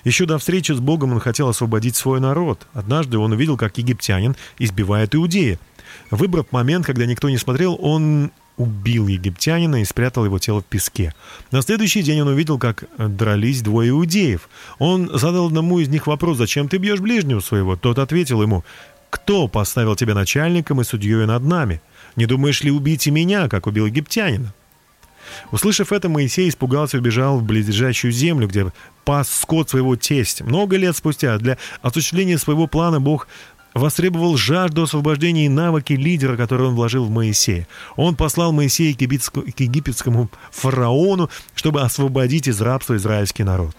Еще 0.04 0.26
до 0.26 0.38
встречи 0.38 0.70
с 0.70 0.78
Богом 0.78 1.12
он 1.12 1.18
хотел 1.18 1.48
освободить 1.48 1.96
свой 1.96 2.20
народ. 2.20 2.68
Однажды 2.72 3.18
он 3.18 3.32
увидел, 3.32 3.56
как 3.56 3.78
египтянин 3.78 4.36
избивает 4.60 5.16
иудея. 5.16 5.58
Выбрав 6.12 6.52
момент, 6.52 6.86
когда 6.86 7.04
никто 7.04 7.28
не 7.28 7.36
смотрел, 7.36 7.76
он 7.82 8.30
убил 8.60 9.08
египтянина 9.08 9.80
и 9.80 9.84
спрятал 9.84 10.26
его 10.26 10.38
тело 10.38 10.60
в 10.60 10.66
песке. 10.66 11.14
На 11.50 11.62
следующий 11.62 12.02
день 12.02 12.20
он 12.20 12.28
увидел, 12.28 12.58
как 12.58 12.84
дрались 12.98 13.62
двое 13.62 13.90
иудеев. 13.90 14.48
Он 14.78 15.10
задал 15.18 15.46
одному 15.46 15.78
из 15.78 15.88
них 15.88 16.06
вопрос, 16.06 16.36
«Зачем 16.36 16.68
ты 16.68 16.76
бьешь 16.76 17.00
ближнего 17.00 17.40
своего?» 17.40 17.76
Тот 17.76 17.98
ответил 17.98 18.42
ему, 18.42 18.62
«Кто 19.08 19.48
поставил 19.48 19.96
тебя 19.96 20.14
начальником 20.14 20.80
и 20.80 20.84
судьей 20.84 21.24
над 21.24 21.42
нами? 21.42 21.80
Не 22.16 22.26
думаешь 22.26 22.62
ли 22.62 22.70
убить 22.70 23.06
и 23.06 23.10
меня, 23.10 23.48
как 23.48 23.66
убил 23.66 23.86
египтянина?» 23.86 24.52
Услышав 25.52 25.92
это, 25.92 26.08
Моисей 26.08 26.48
испугался 26.48 26.96
и 26.96 27.00
убежал 27.00 27.38
в 27.38 27.44
близлежащую 27.44 28.12
землю, 28.12 28.48
где 28.48 28.66
пас 29.04 29.30
скот 29.30 29.70
своего 29.70 29.96
тестя. 29.96 30.44
Много 30.44 30.76
лет 30.76 30.96
спустя 30.96 31.38
для 31.38 31.56
осуществления 31.82 32.36
своего 32.36 32.66
плана 32.66 33.00
Бог 33.00 33.26
востребовал 33.74 34.36
жажду 34.36 34.82
освобождения 34.82 35.46
и 35.46 35.48
навыки 35.48 35.92
лидера, 35.92 36.36
которые 36.36 36.68
он 36.68 36.74
вложил 36.74 37.04
в 37.04 37.10
Моисея. 37.10 37.66
Он 37.96 38.16
послал 38.16 38.52
Моисея 38.52 38.94
к 38.94 39.00
египетскому 39.00 40.30
фараону, 40.50 41.30
чтобы 41.54 41.82
освободить 41.82 42.48
из 42.48 42.60
рабства 42.60 42.96
израильский 42.96 43.44
народ. 43.44 43.76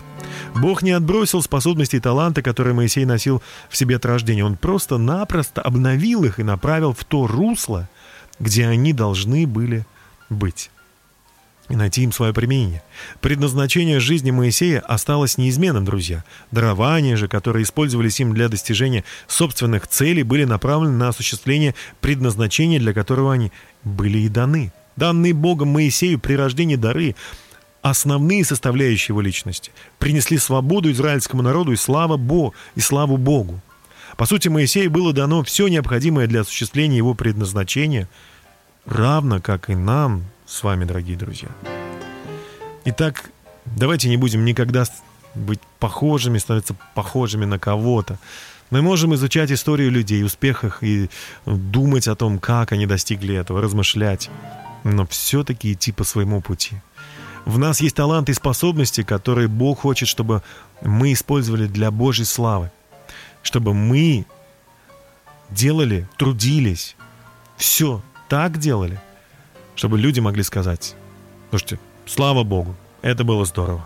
Бог 0.55 0.81
не 0.81 0.91
отбросил 0.91 1.41
способности 1.41 1.97
и 1.97 1.99
таланты, 1.99 2.41
которые 2.41 2.73
Моисей 2.73 3.05
носил 3.05 3.41
в 3.69 3.77
себе 3.77 3.97
от 3.97 4.05
рождения. 4.05 4.45
Он 4.45 4.55
просто-напросто 4.55 5.61
обновил 5.61 6.23
их 6.23 6.39
и 6.39 6.43
направил 6.43 6.93
в 6.93 7.03
то 7.03 7.27
русло, 7.27 7.89
где 8.39 8.67
они 8.67 8.93
должны 8.93 9.45
были 9.47 9.85
быть 10.29 10.71
и 11.71 11.75
найти 11.75 12.03
им 12.03 12.11
свое 12.11 12.33
применение. 12.33 12.83
Предназначение 13.21 13.99
жизни 13.99 14.29
Моисея 14.29 14.81
осталось 14.81 15.37
неизменным, 15.37 15.85
друзья. 15.85 16.23
Дарования 16.51 17.15
же, 17.15 17.27
которые 17.29 17.63
использовались 17.63 18.19
им 18.19 18.33
для 18.33 18.49
достижения 18.49 19.05
собственных 19.27 19.87
целей, 19.87 20.23
были 20.23 20.43
направлены 20.43 20.97
на 20.97 21.07
осуществление 21.07 21.73
предназначения, 22.01 22.77
для 22.77 22.93
которого 22.93 23.33
они 23.33 23.51
были 23.83 24.19
и 24.19 24.29
даны. 24.29 24.73
Данные 24.97 25.33
Богом 25.33 25.69
Моисею 25.69 26.19
при 26.19 26.33
рождении 26.33 26.75
дары 26.75 27.15
основные 27.81 28.45
составляющие 28.45 29.13
его 29.13 29.21
личности, 29.21 29.71
принесли 29.97 30.37
свободу 30.37 30.91
израильскому 30.91 31.41
народу 31.41 31.71
и, 31.71 31.77
слава 31.77 32.17
Богу, 32.17 32.53
и 32.75 32.79
славу 32.79 33.17
Богу. 33.17 33.59
По 34.17 34.25
сути, 34.25 34.49
Моисею 34.49 34.91
было 34.91 35.13
дано 35.13 35.41
все 35.43 35.67
необходимое 35.67 36.27
для 36.27 36.41
осуществления 36.41 36.97
его 36.97 37.15
предназначения, 37.15 38.07
равно 38.85 39.41
как 39.41 39.71
и 39.71 39.75
нам, 39.75 40.25
с 40.51 40.63
вами, 40.63 40.83
дорогие 40.83 41.15
друзья. 41.15 41.47
Итак, 42.83 43.31
давайте 43.65 44.09
не 44.09 44.17
будем 44.17 44.43
никогда 44.43 44.83
быть 45.33 45.61
похожими, 45.79 46.39
становиться 46.39 46.75
похожими 46.93 47.45
на 47.45 47.57
кого-то. 47.57 48.19
Мы 48.69 48.81
можем 48.81 49.15
изучать 49.15 49.49
историю 49.51 49.91
людей, 49.91 50.23
успехах 50.25 50.83
и 50.83 51.09
думать 51.45 52.07
о 52.09 52.15
том, 52.15 52.37
как 52.37 52.73
они 52.73 52.85
достигли 52.85 53.33
этого, 53.33 53.61
размышлять, 53.61 54.29
но 54.83 55.05
все-таки 55.05 55.71
идти 55.71 55.93
по 55.93 56.03
своему 56.03 56.41
пути. 56.41 56.75
В 57.45 57.57
нас 57.57 57.79
есть 57.79 57.95
таланты 57.95 58.33
и 58.33 58.35
способности, 58.35 59.03
которые 59.03 59.47
Бог 59.47 59.79
хочет, 59.79 60.09
чтобы 60.09 60.43
мы 60.81 61.13
использовали 61.13 61.65
для 61.65 61.91
Божьей 61.91 62.25
славы, 62.25 62.71
чтобы 63.41 63.73
мы 63.73 64.25
делали, 65.49 66.09
трудились, 66.17 66.97
все 67.55 68.01
так 68.27 68.57
делали– 68.57 68.99
чтобы 69.81 69.97
люди 69.97 70.19
могли 70.19 70.43
сказать, 70.43 70.93
слушайте, 71.49 71.79
слава 72.05 72.43
Богу, 72.43 72.75
это 73.01 73.23
было 73.23 73.45
здорово. 73.45 73.83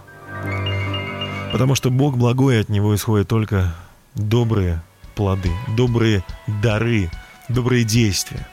Потому 1.53 1.73
что 1.73 1.89
Бог 1.89 2.17
благой, 2.17 2.59
от 2.59 2.67
Него 2.67 2.93
исходят 2.93 3.29
только 3.29 3.73
добрые 4.13 4.83
плоды, 5.15 5.53
добрые 5.77 6.25
дары, 6.61 7.09
добрые 7.47 7.85
действия. 7.85 8.45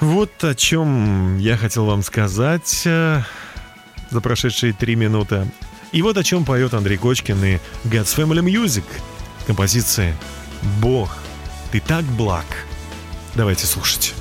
Вот 0.00 0.44
о 0.44 0.54
чем 0.54 1.38
я 1.38 1.56
хотел 1.56 1.86
вам 1.86 2.02
сказать 2.02 2.82
э, 2.84 3.22
за 4.10 4.20
прошедшие 4.20 4.74
три 4.74 4.96
минуты. 4.96 5.50
И 5.92 6.02
вот 6.02 6.18
о 6.18 6.22
чем 6.22 6.44
поет 6.44 6.74
Андрей 6.74 6.98
Кочкин 6.98 7.42
и 7.42 7.58
God's 7.84 8.14
Family 8.14 8.44
Music. 8.44 8.84
Композиции 9.46 10.14
«Бог, 10.82 11.16
ты 11.70 11.80
так 11.80 12.04
благ». 12.04 12.44
Давайте 13.34 13.66
слушать. 13.66 14.14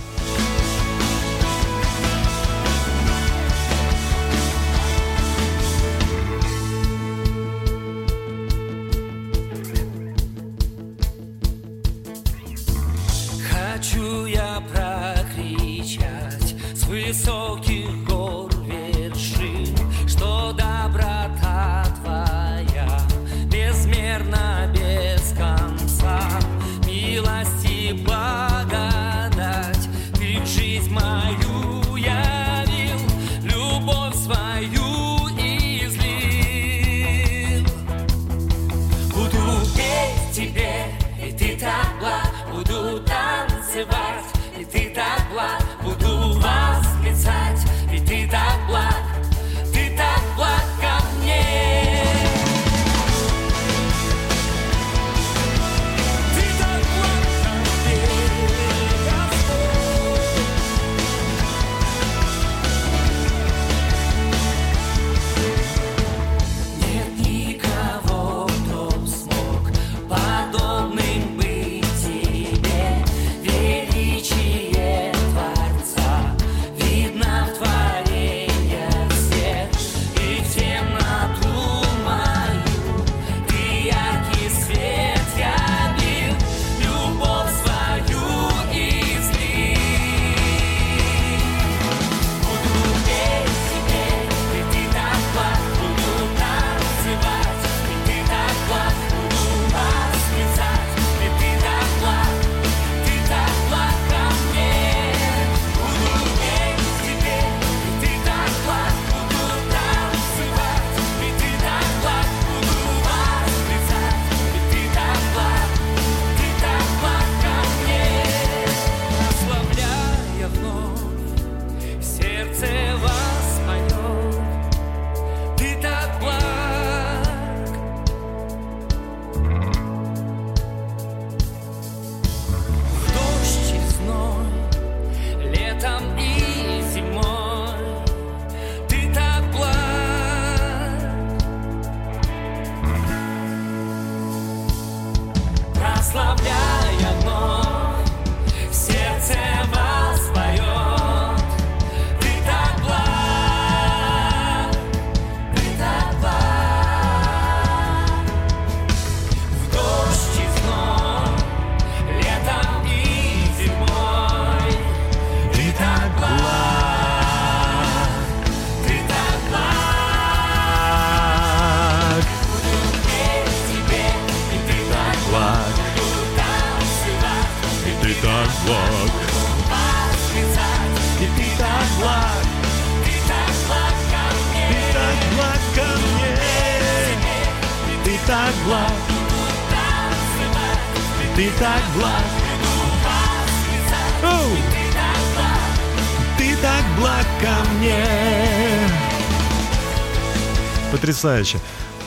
Потрясающе. 201.22 201.60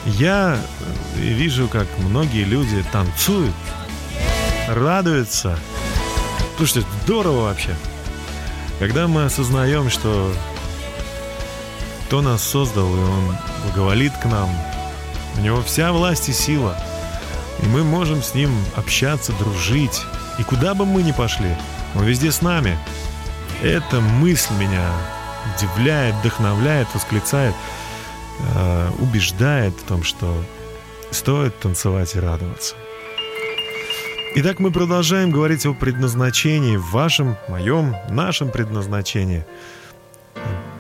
Я 0.07 0.59
э, 1.17 1.21
вижу, 1.21 1.69
как 1.69 1.87
многие 1.99 2.43
люди 2.43 2.85
танцуют, 2.91 3.55
радуются. 4.69 5.57
Слушайте, 6.57 6.87
здорово 7.05 7.43
вообще. 7.43 7.77
Когда 8.81 9.07
мы 9.07 9.25
осознаем, 9.25 9.89
что 9.89 10.35
кто 12.07 12.23
нас 12.23 12.43
создал, 12.43 12.87
и 12.87 12.99
Он 12.99 13.37
благоволит 13.65 14.13
к 14.17 14.25
нам, 14.25 14.51
у 15.37 15.41
Него 15.41 15.63
вся 15.63 15.93
власть 15.93 16.29
и 16.29 16.33
сила, 16.33 16.77
и 17.63 17.67
мы 17.67 17.85
можем 17.85 18.21
с 18.21 18.35
Ним 18.35 18.53
общаться, 18.75 19.33
дружить, 19.39 20.03
и 20.41 20.43
куда 20.43 20.75
бы 20.75 20.87
мы 20.87 21.05
ни 21.05 21.13
пошли, 21.13 21.55
Он 21.95 22.03
везде 22.03 22.33
с 22.33 22.43
нами. 22.43 22.77
Эта 23.63 24.01
мысль 24.01 24.55
меня 24.55 24.91
удивляет, 25.55 26.17
вдохновляет, 26.17 26.89
восклицает, 26.95 27.55
э, 28.39 28.91
убеждает 28.99 29.75
в 29.75 29.83
том, 29.85 30.03
что 30.03 30.43
стоит 31.11 31.59
танцевать 31.61 32.15
и 32.15 32.21
радоваться. 32.21 32.75
Итак, 34.37 34.59
мы 34.59 34.73
продолжаем 34.73 35.31
говорить 35.31 35.65
о 35.65 35.75
предназначении, 35.75 36.77
вашем, 36.77 37.37
моем, 37.49 37.95
нашем 38.09 38.51
предназначении. 38.51 39.47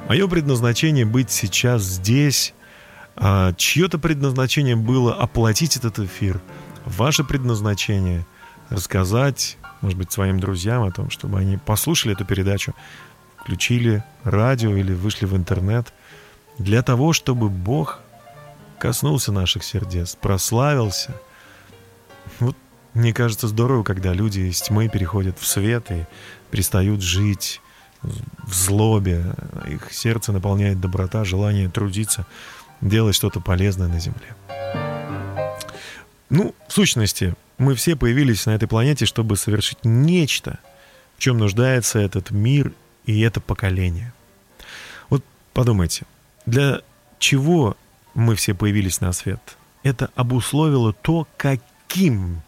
Мое 0.08 0.26
предназначение 0.26 1.04
быть 1.04 1.30
сейчас 1.30 1.82
здесь, 1.82 2.52
а 3.16 3.52
чье-то 3.54 3.98
предназначение 3.98 4.74
было 4.74 5.14
оплатить 5.14 5.76
этот 5.76 6.00
эфир. 6.00 6.40
Ваше 6.84 7.22
предназначение 7.22 8.26
рассказать, 8.70 9.56
может 9.80 9.96
быть, 9.96 10.10
своим 10.10 10.40
друзьям 10.40 10.82
о 10.82 10.90
том, 10.90 11.10
чтобы 11.10 11.38
они 11.38 11.56
послушали 11.56 12.14
эту 12.14 12.24
передачу, 12.24 12.74
включили 13.40 14.02
радио 14.24 14.74
или 14.74 14.92
вышли 14.92 15.26
в 15.26 15.36
интернет, 15.36 15.92
для 16.58 16.82
того, 16.82 17.12
чтобы 17.12 17.48
Бог 17.48 18.00
коснулся 18.78 19.32
наших 19.32 19.64
сердец, 19.64 20.14
прославился. 20.14 21.14
Вот 22.38 22.56
мне 22.92 23.12
кажется 23.12 23.48
здорово, 23.48 23.82
когда 23.82 24.12
люди 24.12 24.40
из 24.40 24.60
тьмы 24.62 24.88
переходят 24.88 25.38
в 25.38 25.46
свет 25.46 25.90
и 25.90 26.04
перестают 26.50 27.02
жить 27.02 27.60
в 28.02 28.52
злобе. 28.52 29.34
Их 29.68 29.92
сердце 29.92 30.32
наполняет 30.32 30.80
доброта, 30.80 31.24
желание 31.24 31.68
трудиться, 31.68 32.26
делать 32.80 33.16
что-то 33.16 33.40
полезное 33.40 33.88
на 33.88 33.98
земле. 33.98 34.36
Ну, 36.30 36.54
в 36.68 36.72
сущности, 36.72 37.34
мы 37.58 37.74
все 37.74 37.96
появились 37.96 38.46
на 38.46 38.50
этой 38.50 38.68
планете, 38.68 39.06
чтобы 39.06 39.36
совершить 39.36 39.78
нечто, 39.84 40.58
в 41.16 41.20
чем 41.20 41.38
нуждается 41.38 41.98
этот 41.98 42.30
мир 42.30 42.72
и 43.06 43.20
это 43.20 43.40
поколение. 43.40 44.12
Вот 45.10 45.24
подумайте, 45.52 46.04
для 46.46 46.80
чего 47.18 47.76
мы 48.14 48.34
все 48.34 48.54
появились 48.54 49.00
на 49.00 49.12
свет? 49.12 49.40
Это 49.82 50.10
обусловило 50.14 50.92
то, 50.92 51.26
каким 51.36 52.42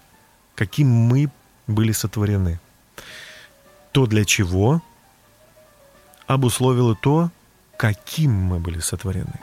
каким 0.57 0.89
мы 0.89 1.31
были 1.69 1.93
сотворены. 1.93 2.59
То, 3.93 4.07
для 4.07 4.25
чего 4.25 4.83
обусловило 6.27 6.97
то, 6.97 7.31
каким 7.77 8.33
мы 8.33 8.59
были 8.59 8.81
сотворены. 8.81 9.39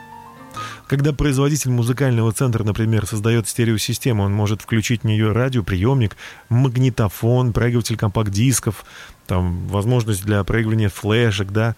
Когда 0.88 1.14
производитель 1.14 1.72
музыкального 1.72 2.32
центра, 2.34 2.64
например, 2.64 3.08
создает 3.08 3.48
стереосистему, 3.48 4.24
он 4.24 4.34
может 4.34 4.62
включить 4.62 5.02
в 5.02 5.06
нее 5.06 5.32
радиоприемник, 5.32 6.16
магнитофон, 6.50 7.54
проигрыватель 7.54 7.98
компакт-дисков, 7.98 8.86
там, 9.26 9.68
возможность 9.68 10.24
для 10.24 10.44
проигрывания 10.44 10.90
флешек, 10.90 11.48
да, 11.50 11.76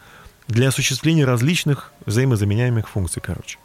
для 0.47 0.69
осуществления 0.69 1.25
различных 1.25 1.91
взаимозаменяемых 2.05 2.89
функций, 2.89 3.21
короче. 3.21 3.57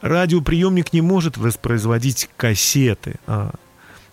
Радиоприемник 0.00 0.92
не 0.92 1.00
может 1.00 1.36
воспроизводить 1.36 2.28
кассеты, 2.36 3.16
а 3.26 3.52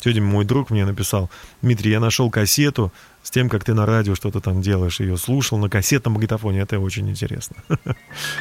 Сегодня 0.02 0.24
мой 0.24 0.46
друг 0.46 0.70
мне 0.70 0.86
написал, 0.86 1.30
Дмитрий, 1.62 1.92
я 1.92 2.00
нашел 2.00 2.32
кассету 2.32 2.94
с 3.22 3.32
тем, 3.32 3.50
как 3.50 3.66
ты 3.66 3.74
на 3.74 3.86
радио 3.86 4.16
что-то 4.16 4.40
там 4.40 4.62
делаешь, 4.62 5.02
ее 5.02 5.18
слушал 5.18 5.58
на 5.58 5.70
кассетном 5.70 6.14
магнитофоне, 6.14 6.62
это 6.62 6.80
очень 6.80 7.10
интересно. 7.10 7.58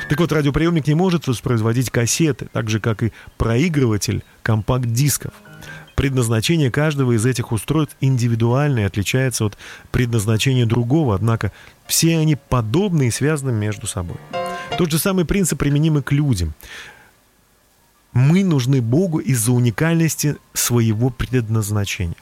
Так 0.09 0.20
вот, 0.20 0.31
радиоприемник 0.31 0.87
не 0.87 0.94
может 0.94 1.26
воспроизводить 1.26 1.90
кассеты, 1.90 2.48
так 2.52 2.70
же, 2.70 2.78
как 2.78 3.02
и 3.02 3.12
проигрыватель 3.37 4.22
компакт-дисков. 4.42 5.33
Предназначение 5.98 6.70
каждого 6.70 7.16
из 7.16 7.26
этих 7.26 7.50
устройств 7.50 7.96
индивидуально 8.00 8.78
и 8.78 8.82
отличается 8.84 9.44
от 9.44 9.58
предназначения 9.90 10.64
другого, 10.64 11.16
однако 11.16 11.50
все 11.88 12.18
они 12.18 12.37
подобны 12.37 13.08
и 13.08 13.11
связаны 13.11 13.50
между 13.50 13.88
собой. 13.88 14.18
Тот 14.78 14.92
же 14.92 15.00
самый 15.00 15.24
принцип 15.24 15.58
применим 15.58 15.98
и 15.98 16.02
к 16.02 16.12
людям. 16.12 16.54
Мы 18.12 18.44
нужны 18.44 18.80
Богу 18.80 19.18
из-за 19.18 19.50
уникальности 19.50 20.37
своего 20.52 21.11
предназначения. 21.11 22.14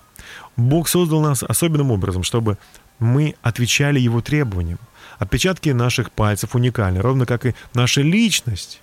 Бог 0.56 0.88
создал 0.88 1.20
нас 1.20 1.42
особенным 1.42 1.90
образом, 1.90 2.22
чтобы 2.22 2.56
мы 2.98 3.34
отвечали 3.42 4.00
Его 4.00 4.22
требованиям. 4.22 4.78
Отпечатки 5.18 5.68
наших 5.68 6.12
пальцев 6.12 6.54
уникальны, 6.54 7.02
ровно 7.02 7.26
как 7.26 7.44
и 7.44 7.54
наша 7.74 8.00
личность, 8.00 8.80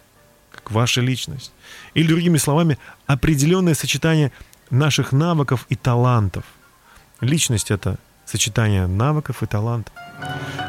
как 0.51 0.69
ваша 0.69 1.01
личность. 1.01 1.51
Или, 1.95 2.09
другими 2.09 2.37
словами, 2.37 2.77
определенное 3.07 3.73
сочетание 3.73 4.31
наших 4.69 5.11
навыков 5.11 5.65
и 5.69 5.75
талантов. 5.75 6.43
Личность— 7.21 7.71
это 7.71 7.97
сочетание 8.25 8.87
навыков 8.87 9.43
и 9.43 9.45
талантов. 9.45 9.93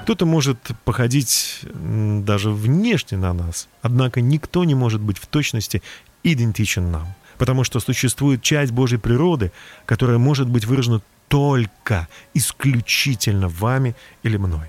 Кто-то 0.02 0.26
может 0.26 0.58
походить 0.84 1.60
даже 1.62 2.50
внешне 2.50 3.16
на 3.18 3.32
нас, 3.32 3.68
однако 3.82 4.20
никто 4.20 4.64
не 4.64 4.74
может 4.74 5.00
быть 5.00 5.18
в 5.18 5.26
точности 5.26 5.82
идентичен 6.22 6.90
нам, 6.90 7.14
потому 7.38 7.64
что 7.64 7.80
существует 7.80 8.42
часть 8.42 8.72
Божьей 8.72 8.98
природы, 8.98 9.52
которая 9.86 10.18
может 10.18 10.48
быть 10.48 10.64
выражена 10.64 11.00
только, 11.28 12.08
исключительно 12.34 13.48
вами 13.48 13.96
или 14.22 14.36
мной. 14.36 14.68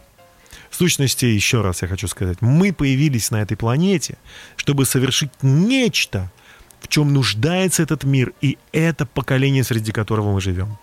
В 0.70 0.76
сущности, 0.76 1.26
еще 1.26 1.62
раз 1.62 1.82
я 1.82 1.88
хочу 1.88 2.08
сказать, 2.08 2.42
мы 2.42 2.74
появились 2.74 3.32
на 3.32 3.42
этой 3.42 3.56
планете, 3.56 4.18
чтобы 4.58 4.86
совершить 4.86 5.32
нечто, 5.42 6.32
в 6.86 6.88
чем 6.88 7.14
нуждается 7.14 7.82
этот 7.82 8.04
мир 8.04 8.34
и 8.42 8.60
это 8.72 9.08
поколение, 9.08 9.64
среди 9.64 9.92
которого 9.92 10.34
мы 10.34 10.40
живем. 10.40 10.78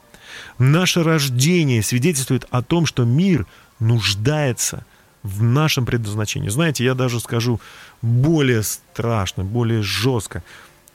Наше 0.58 1.04
рождение 1.04 1.80
свидетельствует 1.80 2.44
о 2.50 2.60
том, 2.60 2.86
что 2.86 3.04
мир 3.04 3.46
нуждается 3.78 4.84
в 5.22 5.44
нашем 5.44 5.86
предназначении. 5.86 6.48
Знаете, 6.48 6.84
я 6.84 6.94
даже 6.94 7.20
скажу 7.20 7.60
более 8.02 8.64
страшно, 8.64 9.44
более 9.44 9.82
жестко. 9.82 10.42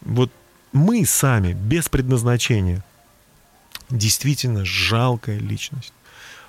Вот 0.02 0.30
мы 0.74 1.06
сами, 1.06 1.54
без 1.54 1.88
предназначения, 1.88 2.84
действительно 3.90 4.66
жалкая 4.66 5.40
личность. 5.40 5.94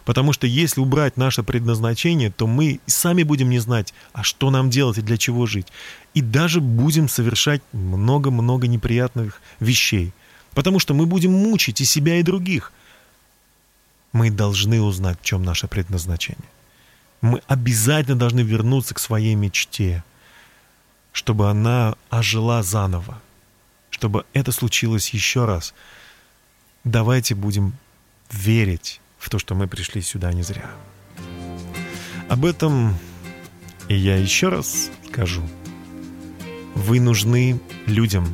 Потому 0.04 0.32
что 0.32 0.48
если 0.48 0.80
убрать 0.80 1.16
наше 1.16 1.44
предназначение, 1.44 2.32
то 2.32 2.48
мы 2.48 2.80
сами 2.86 3.22
будем 3.22 3.50
не 3.50 3.60
знать, 3.60 3.94
а 4.12 4.24
что 4.24 4.50
нам 4.50 4.68
делать 4.68 4.98
и 4.98 5.02
для 5.02 5.16
чего 5.16 5.46
жить. 5.46 5.68
И 6.14 6.20
даже 6.20 6.60
будем 6.60 7.08
совершать 7.08 7.62
много-много 7.72 8.66
неприятных 8.66 9.40
вещей. 9.60 10.12
Потому 10.52 10.78
что 10.78 10.94
мы 10.94 11.06
будем 11.06 11.32
мучить 11.32 11.80
и 11.80 11.84
себя, 11.84 12.16
и 12.16 12.22
других. 12.22 12.72
Мы 14.12 14.30
должны 14.30 14.80
узнать, 14.80 15.18
в 15.20 15.24
чем 15.24 15.42
наше 15.42 15.68
предназначение. 15.68 16.48
Мы 17.20 17.42
обязательно 17.46 18.16
должны 18.16 18.40
вернуться 18.40 18.94
к 18.94 18.98
своей 18.98 19.34
мечте, 19.34 20.02
чтобы 21.12 21.50
она 21.50 21.96
ожила 22.10 22.62
заново, 22.62 23.20
чтобы 23.90 24.24
это 24.32 24.52
случилось 24.52 25.10
еще 25.10 25.44
раз. 25.44 25.74
Давайте 26.84 27.34
будем 27.34 27.74
верить 28.30 29.00
в 29.18 29.30
то, 29.30 29.38
что 29.38 29.54
мы 29.54 29.66
пришли 29.66 30.00
сюда 30.00 30.32
не 30.32 30.42
зря. 30.42 30.70
Об 32.28 32.44
этом 32.44 32.96
я 33.88 34.16
еще 34.16 34.48
раз 34.48 34.90
скажу. 35.08 35.42
Вы 36.78 37.00
нужны 37.00 37.60
людям, 37.86 38.24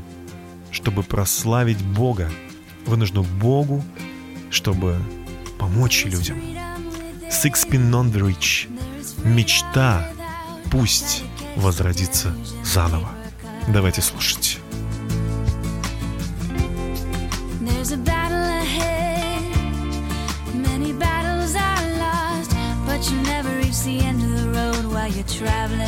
чтобы 0.70 1.02
прославить 1.02 1.83
Бога. 1.83 2.30
Вы 2.85 2.98
нужны 2.98 3.22
Богу, 3.22 3.83
чтобы 4.50 4.98
помочь 5.59 6.04
людям. 6.04 6.38
Sixpin 7.30 7.90
on 7.90 8.12
the 8.12 8.20
Rich. 8.20 8.68
Мечта 9.24 10.11
пусть 10.70 11.24
возродится 11.57 12.37
заново. 12.62 13.09
Давайте 13.66 14.02
слушать. 14.02 14.59
Traveling 25.26 25.84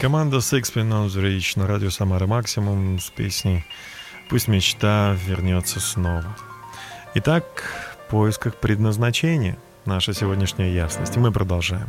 Команда 0.00 0.36
Sixpin 0.36 0.90
on 0.92 1.08
the 1.08 1.20
Reach 1.20 1.58
на 1.58 1.66
радио 1.66 1.90
Самара 1.90 2.28
Максимум 2.28 3.00
с 3.00 3.10
песней 3.10 3.64
«Пусть 4.28 4.46
мечта 4.46 5.16
вернется 5.26 5.80
снова». 5.80 6.36
Итак, 7.14 7.44
в 8.06 8.10
поисках 8.10 8.54
предназначения 8.54 9.58
наша 9.86 10.14
сегодняшняя 10.14 10.72
ясность. 10.72 11.16
Мы 11.16 11.32
продолжаем. 11.32 11.88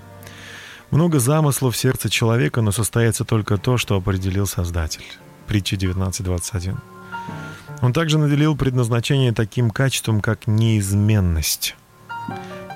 Много 0.89 1.19
замыслов 1.19 1.75
в 1.75 1.77
сердце 1.77 2.09
человека, 2.09 2.61
но 2.61 2.71
состоится 2.71 3.25
только 3.25 3.57
то, 3.57 3.77
что 3.77 3.95
определил 3.95 4.47
Создатель. 4.47 5.05
Притча 5.45 5.75
19.21. 5.75 6.79
Он 7.83 7.93
также 7.93 8.17
наделил 8.17 8.57
предназначение 8.57 9.33
таким 9.33 9.69
качеством, 9.69 10.19
как 10.21 10.47
неизменность. 10.47 11.75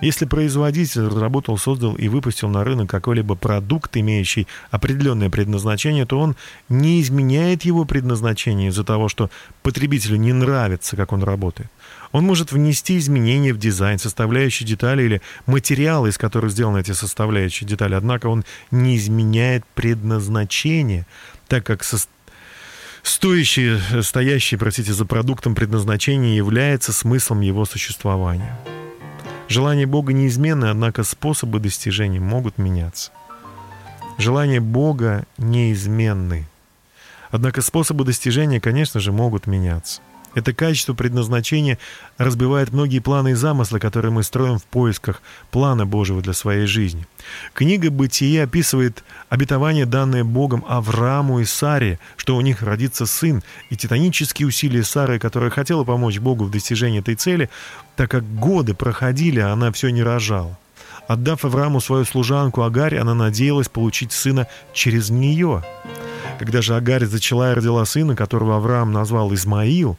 Если 0.03 0.25
производитель 0.25 1.07
разработал, 1.07 1.57
создал 1.57 1.95
и 1.95 2.09
выпустил 2.09 2.49
на 2.49 2.65
рынок 2.65 2.89
какой-либо 2.89 3.35
продукт, 3.35 3.95
имеющий 3.95 4.47
определенное 4.69 5.29
предназначение, 5.29 6.05
то 6.05 6.19
он 6.19 6.35
не 6.67 6.99
изменяет 6.99 7.63
его 7.63 7.85
предназначение 7.85 8.67
из-за 8.67 8.83
того, 8.83 9.07
что 9.07 9.29
потребителю 9.61 10.17
не 10.17 10.33
нравится, 10.33 10.97
как 10.97 11.13
он 11.13 11.23
работает. 11.23 11.69
Он 12.11 12.25
может 12.25 12.51
внести 12.51 12.97
изменения 12.97 13.53
в 13.53 13.57
дизайн, 13.57 13.97
составляющие 13.97 14.67
детали 14.67 15.03
или 15.03 15.21
материалы, 15.45 16.09
из 16.09 16.17
которых 16.17 16.51
сделаны 16.51 16.79
эти 16.79 16.91
составляющие 16.91 17.65
детали, 17.65 17.93
однако 17.93 18.27
он 18.27 18.43
не 18.71 18.97
изменяет 18.97 19.63
предназначение, 19.73 21.07
так 21.47 21.65
как 21.65 21.81
со 21.85 21.97
стоящее, 23.03 23.79
стоящее, 24.01 24.57
простите, 24.57 24.91
за 24.91 25.05
продуктом 25.05 25.55
предназначение 25.55 26.35
является 26.35 26.91
смыслом 26.91 27.39
его 27.39 27.63
существования. 27.63 28.59
Желания 29.53 29.85
Бога 29.85 30.13
неизменны, 30.13 30.65
однако 30.65 31.03
способы 31.03 31.59
достижения 31.59 32.19
могут 32.19 32.57
меняться. 32.57 33.11
Желания 34.17 34.59
Бога 34.59 35.25
неизменны. 35.37 36.47
Однако 37.29 37.61
способы 37.61 38.03
достижения, 38.03 38.59
конечно 38.59 38.99
же, 38.99 39.11
могут 39.11 39.45
меняться. 39.45 40.01
Это 40.35 40.53
качество 40.53 40.93
предназначения 40.93 41.77
разбивает 42.17 42.71
многие 42.71 42.99
планы 42.99 43.31
и 43.31 43.33
замыслы, 43.33 43.79
которые 43.79 44.11
мы 44.11 44.23
строим 44.23 44.57
в 44.57 44.63
поисках 44.63 45.21
плана 45.51 45.85
Божьего 45.85 46.21
для 46.21 46.33
своей 46.33 46.65
жизни. 46.65 47.07
Книга 47.53 47.91
«Бытие» 47.91 48.43
описывает 48.43 49.03
обетование, 49.29 49.85
данное 49.85 50.23
Богом 50.23 50.65
Аврааму 50.67 51.39
и 51.39 51.45
Саре, 51.45 51.99
что 52.17 52.35
у 52.35 52.41
них 52.41 52.63
родится 52.63 53.05
сын, 53.05 53.43
и 53.69 53.77
титанические 53.77 54.47
усилия 54.47 54.83
Сары, 54.83 55.19
которая 55.19 55.51
хотела 55.51 55.83
помочь 55.83 56.19
Богу 56.19 56.45
в 56.45 56.51
достижении 56.51 56.99
этой 56.99 57.15
цели, 57.15 57.49
так 57.95 58.09
как 58.09 58.23
годы 58.35 58.73
проходили, 58.73 59.39
а 59.39 59.53
она 59.53 59.71
все 59.71 59.89
не 59.89 60.01
рожала. 60.01 60.57
Отдав 61.07 61.43
Аврааму 61.43 61.81
свою 61.81 62.05
служанку 62.05 62.61
Агарь, 62.61 62.97
она 62.97 63.13
надеялась 63.13 63.67
получить 63.67 64.13
сына 64.13 64.47
через 64.73 65.09
нее. 65.09 65.63
Когда 66.39 66.61
же 66.61 66.75
Агарь 66.75 67.05
зачала 67.05 67.51
и 67.51 67.55
родила 67.55 67.85
сына, 67.85 68.15
которого 68.15 68.55
Авраам 68.55 68.91
назвал 68.91 69.33
Измаил, 69.33 69.97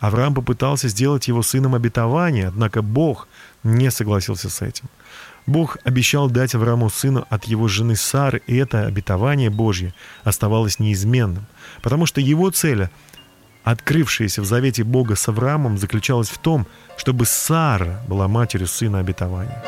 Авраам 0.00 0.34
попытался 0.34 0.88
сделать 0.88 1.28
его 1.28 1.42
сыном 1.42 1.74
обетования, 1.74 2.48
однако 2.48 2.82
Бог 2.82 3.28
не 3.62 3.90
согласился 3.90 4.50
с 4.50 4.60
этим. 4.62 4.88
Бог 5.46 5.76
обещал 5.84 6.30
дать 6.30 6.54
Аврааму 6.54 6.88
сына 6.88 7.26
от 7.28 7.44
его 7.44 7.68
жены 7.68 7.96
Сары, 7.96 8.42
и 8.46 8.56
это 8.56 8.86
обетование 8.86 9.50
Божье 9.50 9.94
оставалось 10.24 10.78
неизменным, 10.78 11.46
потому 11.82 12.06
что 12.06 12.20
его 12.20 12.50
цель, 12.50 12.88
открывшаяся 13.62 14.40
в 14.40 14.46
завете 14.46 14.84
Бога 14.84 15.16
с 15.16 15.28
Авраамом, 15.28 15.76
заключалась 15.78 16.30
в 16.30 16.38
том, 16.38 16.66
чтобы 16.96 17.26
Сара 17.26 18.02
была 18.08 18.26
матерью 18.26 18.68
сына 18.68 19.00
обетования. 19.00 19.62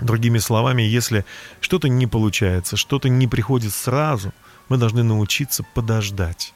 Другими 0.00 0.38
словами, 0.38 0.82
если 0.82 1.24
что-то 1.60 1.88
не 1.88 2.06
получается, 2.06 2.76
что-то 2.76 3.08
не 3.08 3.26
приходит 3.26 3.72
сразу, 3.72 4.32
мы 4.68 4.78
должны 4.78 5.02
научиться 5.02 5.64
подождать. 5.74 6.54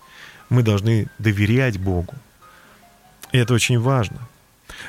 Мы 0.49 0.63
должны 0.63 1.09
доверять 1.19 1.79
Богу. 1.79 2.15
И 3.33 3.39
это 3.39 3.55
очень 3.55 3.79
важно. 3.79 4.19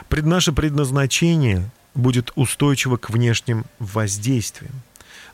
Пред 0.07 0.25
наше 0.25 0.51
предназначение 0.51 1.69
будет 1.95 2.31
устойчиво 2.35 2.97
к 2.97 3.09
внешним 3.09 3.65
воздействиям. 3.79 4.73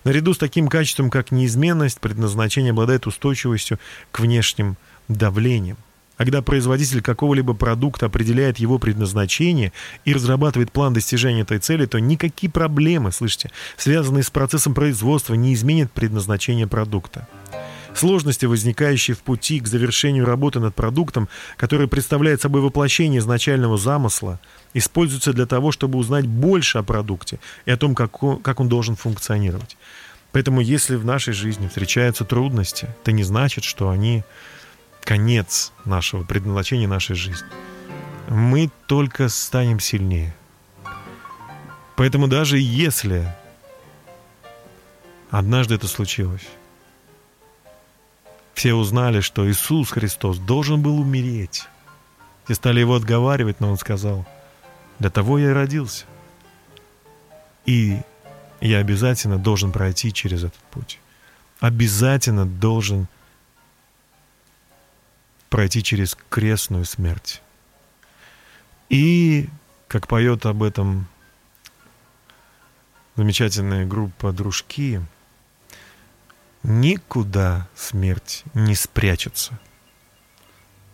Наряду 0.04 0.34
с 0.34 0.38
таким 0.38 0.68
качеством, 0.68 1.10
как 1.10 1.32
неизменность, 1.32 2.00
предназначение 2.00 2.72
обладает 2.72 3.08
устойчивостью 3.08 3.80
к 4.12 4.20
внешним 4.20 4.78
давлениям. 5.08 5.78
А 6.18 6.24
когда 6.24 6.42
производитель 6.42 7.02
какого-либо 7.02 7.54
продукта 7.54 8.06
определяет 8.06 8.58
его 8.58 8.80
предназначение 8.80 9.74
и 10.06 10.14
разрабатывает 10.14 10.72
план 10.72 10.94
достижения 10.94 11.42
этой 11.42 11.60
цели, 11.60 11.86
то 11.86 12.00
никакие 12.00 12.50
проблемы, 12.50 13.12
слышите, 13.12 13.52
связанные 13.76 14.24
с 14.24 14.30
процессом 14.30 14.74
производства, 14.74 15.34
не 15.34 15.54
изменят 15.54 15.91
предназначение 15.91 16.68
продукта. 16.68 17.28
Сложности, 17.96 18.46
возникающие 18.46 19.16
в 19.16 19.22
пути 19.22 19.62
к 19.62 19.68
завершению 19.68 20.26
работы 20.26 20.60
над 20.60 20.76
продуктом, 20.76 21.30
который 21.56 21.88
представляет 21.88 22.41
собой 22.41 22.60
воплощение 22.60 23.20
изначального 23.20 23.78
замысла, 23.78 24.39
используются 24.74 25.32
для 25.32 25.46
того, 25.46 25.72
чтобы 25.72 25.98
узнать 25.98 26.28
больше 26.28 26.78
о 26.78 26.84
продукте 26.84 27.39
и 27.66 27.72
о 27.72 27.78
том, 27.78 27.96
как 27.96 28.22
он, 28.22 28.68
должен 28.68 28.98
функционировать. 28.98 29.78
Поэтому 30.34 30.60
если 30.60 30.98
в 30.98 31.06
нашей 31.06 31.34
жизни 31.34 31.70
встречаются 31.70 32.26
трудности, 32.26 32.89
это 33.02 33.14
не 33.14 33.24
значит, 33.24 33.64
что 33.64 33.89
они 33.89 34.26
конец 35.06 35.72
нашего 35.86 36.26
предназначения 36.26 36.89
нашей 36.89 37.16
жизни. 37.16 37.48
Мы 38.28 38.70
только 38.88 39.30
станем 39.30 39.80
сильнее. 39.80 40.36
Поэтому 41.96 42.28
даже 42.28 42.58
если 42.60 43.34
однажды 45.30 45.76
это 45.76 45.88
случилось, 45.88 46.46
все 48.56 48.74
узнали, 48.74 49.20
что 49.20 49.47
Иисус 49.49 49.91
Христос 49.91 50.39
должен 50.39 50.82
был 50.82 50.99
умереть. 50.99 51.68
Все 52.45 52.56
стали 52.56 52.80
его 52.80 52.95
отговаривать, 52.95 53.60
но 53.60 53.70
он 53.70 53.78
сказал, 53.78 54.26
для 54.97 55.10
того 55.10 55.38
я 55.38 55.49
и 55.51 55.53
родился. 55.53 56.06
И 57.66 57.99
я 58.62 58.80
обязательно 58.80 59.38
должен 59.38 59.72
пройти 59.72 60.14
через 60.14 60.43
этот 60.45 60.60
путь. 60.72 60.99
Обязательно 61.60 62.45
должен 62.45 63.08
пройти 65.49 65.84
через 65.84 66.18
крестную 66.30 66.86
смерть. 66.86 67.41
И, 68.89 69.49
как 69.88 70.08
поет 70.08 70.45
об 70.45 70.64
этом 70.64 71.08
замечательная 73.16 73.86
группа 73.86 74.32
«Дружки», 74.32 75.01
никуда 76.66 77.68
смерть 77.76 78.43
не 78.53 78.76
спрячется 78.76 79.59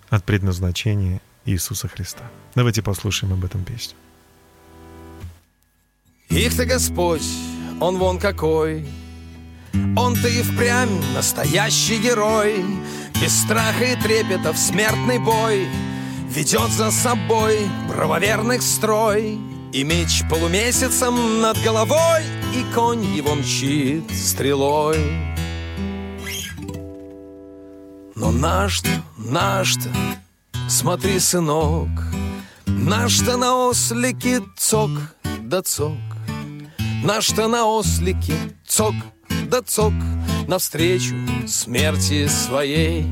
от 0.10 0.24
предназначения 0.26 1.22
Иисуса 1.46 1.88
Христа. 1.88 2.30
Давайте 2.56 2.82
послушаем 2.82 3.34
об 3.34 3.46
этом 3.46 3.64
песню. 3.64 3.96
Их-то 6.30 6.66
Господь, 6.66 7.26
Он 7.80 7.98
вон 7.98 8.20
какой, 8.20 8.86
Он-то 9.98 10.28
и 10.28 10.42
впрямь 10.42 11.02
настоящий 11.14 11.98
герой, 11.98 12.64
Без 13.22 13.42
страха 13.42 13.86
и 13.86 13.96
трепета 13.96 14.54
в 14.54 14.58
смертный 14.58 15.20
бой 15.20 15.68
Ведет 16.30 16.72
за 16.72 16.92
собой 16.92 17.60
правоверных 17.90 18.62
строй, 18.62 19.38
И 19.74 19.84
меч 19.84 20.24
полумесяцем 20.30 21.42
над 21.42 21.62
головой, 21.64 22.24
И 22.56 22.64
конь 22.74 23.04
его 23.04 23.36
мчит 23.36 24.10
стрелой. 24.12 25.41
Но 28.22 28.30
наш-то, 28.30 28.90
наш-то, 29.18 29.90
смотри, 30.70 31.18
сынок, 31.20 31.90
Наш-то 32.68 33.36
на 33.36 33.68
ослике 33.68 34.44
цок 34.56 34.92
да 35.40 35.64
цок, 35.64 35.98
Наш-то 37.04 37.48
на 37.48 37.66
ослике 37.66 38.36
цок 38.68 38.94
да 39.50 39.64
цок 39.64 39.94
Навстречу 40.48 41.16
смерти 41.48 42.28
своей. 42.28 43.08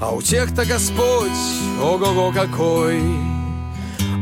А 0.00 0.10
у 0.10 0.20
тех-то 0.20 0.64
Господь, 0.64 1.30
ого-го 1.80 2.32
какой, 2.32 3.00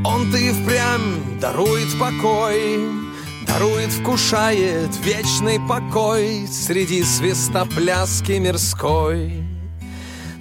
Он-то 0.04 0.36
и 0.36 0.52
впрямь 0.52 1.40
дарует 1.40 1.98
покой, 1.98 3.05
Дарует, 3.46 3.92
вкушает 3.92 4.90
вечный 5.04 5.60
покой 5.68 6.46
Среди 6.50 7.02
свистопляски 7.02 8.32
мирской. 8.32 9.44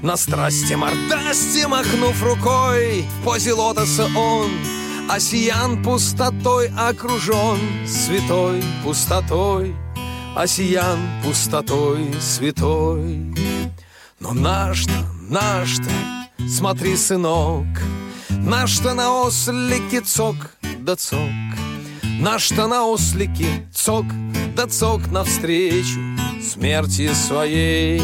На 0.02 0.18
страсти 0.18 0.74
мордасти 0.74 1.66
махнув 1.66 2.22
рукой 2.22 3.06
В 3.20 3.24
позе 3.24 3.54
лотоса 3.54 4.06
он 4.16 4.52
Осиян 5.10 5.82
пустотой 5.82 6.70
окружен 6.78 7.60
Святой 7.88 8.64
пустотой 8.84 9.76
Осиян 10.36 11.00
пустотой 11.24 12.14
святой 12.20 13.34
Но 14.20 14.34
наш-то, 14.34 14.94
наш-то 15.30 15.90
Смотри, 16.48 16.96
сынок 16.98 17.66
Наш-то 18.30 18.94
на 18.94 19.24
ослике 19.24 20.02
цок 20.02 20.36
да 20.86 20.96
цок 20.96 21.20
Наш-то 22.20 22.68
на 22.68 22.86
ослике 22.86 23.68
цок 23.74 24.06
да 24.56 24.68
цок 24.68 25.12
Навстречу 25.12 26.00
смерти 26.42 27.12
своей. 27.14 28.02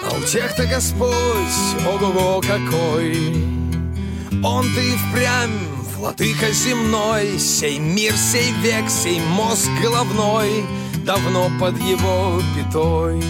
А 0.00 0.16
у 0.18 0.24
тех-то 0.24 0.66
Господь, 0.66 1.12
ого-го 1.86 2.40
какой, 2.40 3.32
Он-то 4.42 4.80
и 4.80 4.96
впрямь 4.96 5.81
владыка 6.02 6.50
земной, 6.50 7.38
Сей 7.38 7.78
мир, 7.78 8.12
сей 8.16 8.50
век, 8.60 8.90
сей 8.90 9.20
мозг 9.20 9.68
головной 9.80 10.64
Давно 11.06 11.48
под 11.60 11.78
его 11.78 12.40
пятой. 12.56 13.22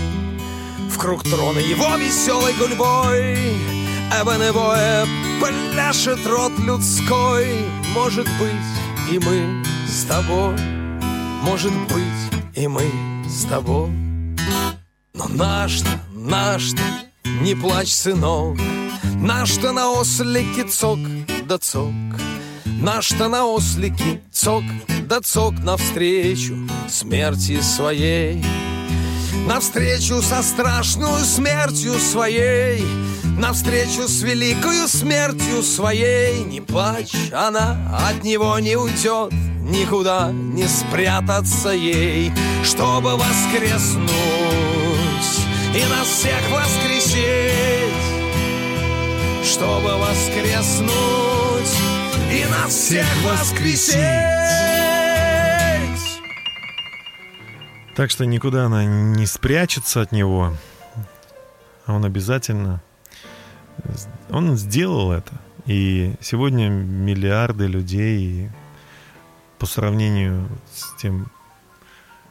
В 0.90 0.98
круг 0.98 1.22
трона 1.22 1.58
его 1.58 1.96
веселой 1.96 2.54
гульбой 2.54 3.36
Эбоневое 4.20 5.06
пляшет 5.40 6.26
рот 6.26 6.52
людской. 6.58 7.46
Может 7.94 8.26
быть, 8.38 9.10
и 9.10 9.18
мы 9.18 9.64
с 9.86 10.04
тобой. 10.04 10.54
Может 11.42 11.72
быть, 11.88 12.54
и 12.54 12.68
мы 12.68 12.90
с 13.26 13.44
тобой. 13.44 13.90
Но 15.14 15.28
наш-то, 15.28 15.88
наш-то, 16.12 16.82
не 17.24 17.54
плачь, 17.54 17.92
сынок. 17.92 18.58
Наш-то 19.14 19.72
на 19.72 19.90
ослике 19.92 20.64
цок 20.64 20.98
да 21.46 21.56
цок 21.56 21.88
Наш-то 22.82 23.28
на 23.28 23.46
ослике 23.46 24.20
цок 24.32 24.64
да 25.08 25.20
цок 25.20 25.54
Навстречу 25.62 26.56
смерти 26.88 27.60
своей. 27.60 28.44
Навстречу 29.46 30.20
со 30.20 30.42
страшную 30.42 31.24
смертью 31.24 31.92
своей 32.00 32.84
Навстречу 33.38 34.08
с 34.08 34.22
великою 34.22 34.88
смертью 34.88 35.62
своей. 35.62 36.42
Не 36.42 36.60
плачь, 36.60 37.14
она 37.32 37.78
от 38.08 38.24
него 38.24 38.58
не 38.58 38.74
уйдет 38.74 39.32
Никуда 39.60 40.32
не 40.32 40.66
спрятаться 40.66 41.68
ей. 41.68 42.32
Чтобы 42.64 43.12
воскреснуть 43.12 44.10
и 45.72 45.88
нас 45.88 46.08
всех 46.08 46.40
воскресить. 46.50 47.92
Чтобы 49.44 49.98
воскреснуть 49.98 51.41
и 52.32 52.44
нас 52.46 52.72
всех 52.72 53.06
воскресить 53.24 53.92
Так 57.94 58.10
что 58.10 58.24
никуда 58.24 58.66
она 58.66 58.84
не 58.84 59.26
спрячется 59.26 60.00
от 60.00 60.12
него. 60.12 60.56
А 61.84 61.92
он 61.92 62.04
обязательно... 62.04 62.82
Он 64.30 64.56
сделал 64.56 65.12
это. 65.12 65.32
И 65.66 66.14
сегодня 66.20 66.68
миллиарды 66.68 67.66
людей 67.66 68.50
по 69.58 69.66
сравнению 69.66 70.48
с 70.72 70.96
тем 71.00 71.30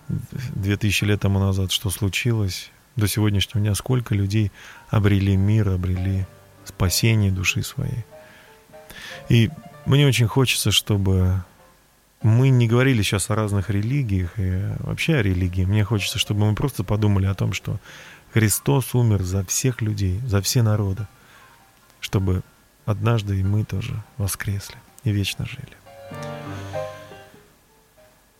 2000 0.10 1.04
лет 1.06 1.22
тому 1.22 1.40
назад, 1.40 1.72
что 1.72 1.90
случилось, 1.92 2.72
до 2.96 3.08
сегодняшнего 3.08 3.60
дня, 3.62 3.76
сколько 3.76 4.16
людей 4.16 4.52
обрели 4.90 5.36
мир, 5.38 5.70
обрели 5.70 6.26
спасение 6.66 7.32
души 7.32 7.64
своей. 7.64 8.04
И 9.30 9.50
мне 9.86 10.08
очень 10.08 10.28
хочется, 10.28 10.72
чтобы 10.72 11.44
мы 12.22 12.50
не 12.50 12.68
говорили 12.68 13.02
сейчас 13.02 13.30
о 13.30 13.36
разных 13.36 13.70
религиях 13.70 14.38
и 14.38 14.74
вообще 14.80 15.16
о 15.16 15.22
религии. 15.24 15.66
Мне 15.66 15.84
хочется, 15.84 16.20
чтобы 16.20 16.48
мы 16.48 16.56
просто 16.56 16.84
подумали 16.84 17.26
о 17.26 17.34
том, 17.34 17.54
что 17.54 17.80
Христос 18.34 18.94
умер 18.94 19.24
за 19.24 19.44
всех 19.46 19.82
людей, 19.82 20.20
за 20.28 20.42
все 20.42 20.62
народы, 20.62 21.08
чтобы 22.00 22.44
однажды 22.86 23.40
и 23.40 23.44
мы 23.44 23.64
тоже 23.66 24.04
воскресли 24.18 24.76
и 25.04 25.12
вечно 25.12 25.46
жили. 25.46 25.76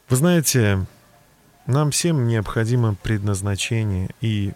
Вы 0.10 0.16
знаете, 0.16 0.86
нам 1.66 1.92
всем 1.92 2.28
необходимо 2.28 2.96
предназначение, 2.96 4.10
и 4.20 4.54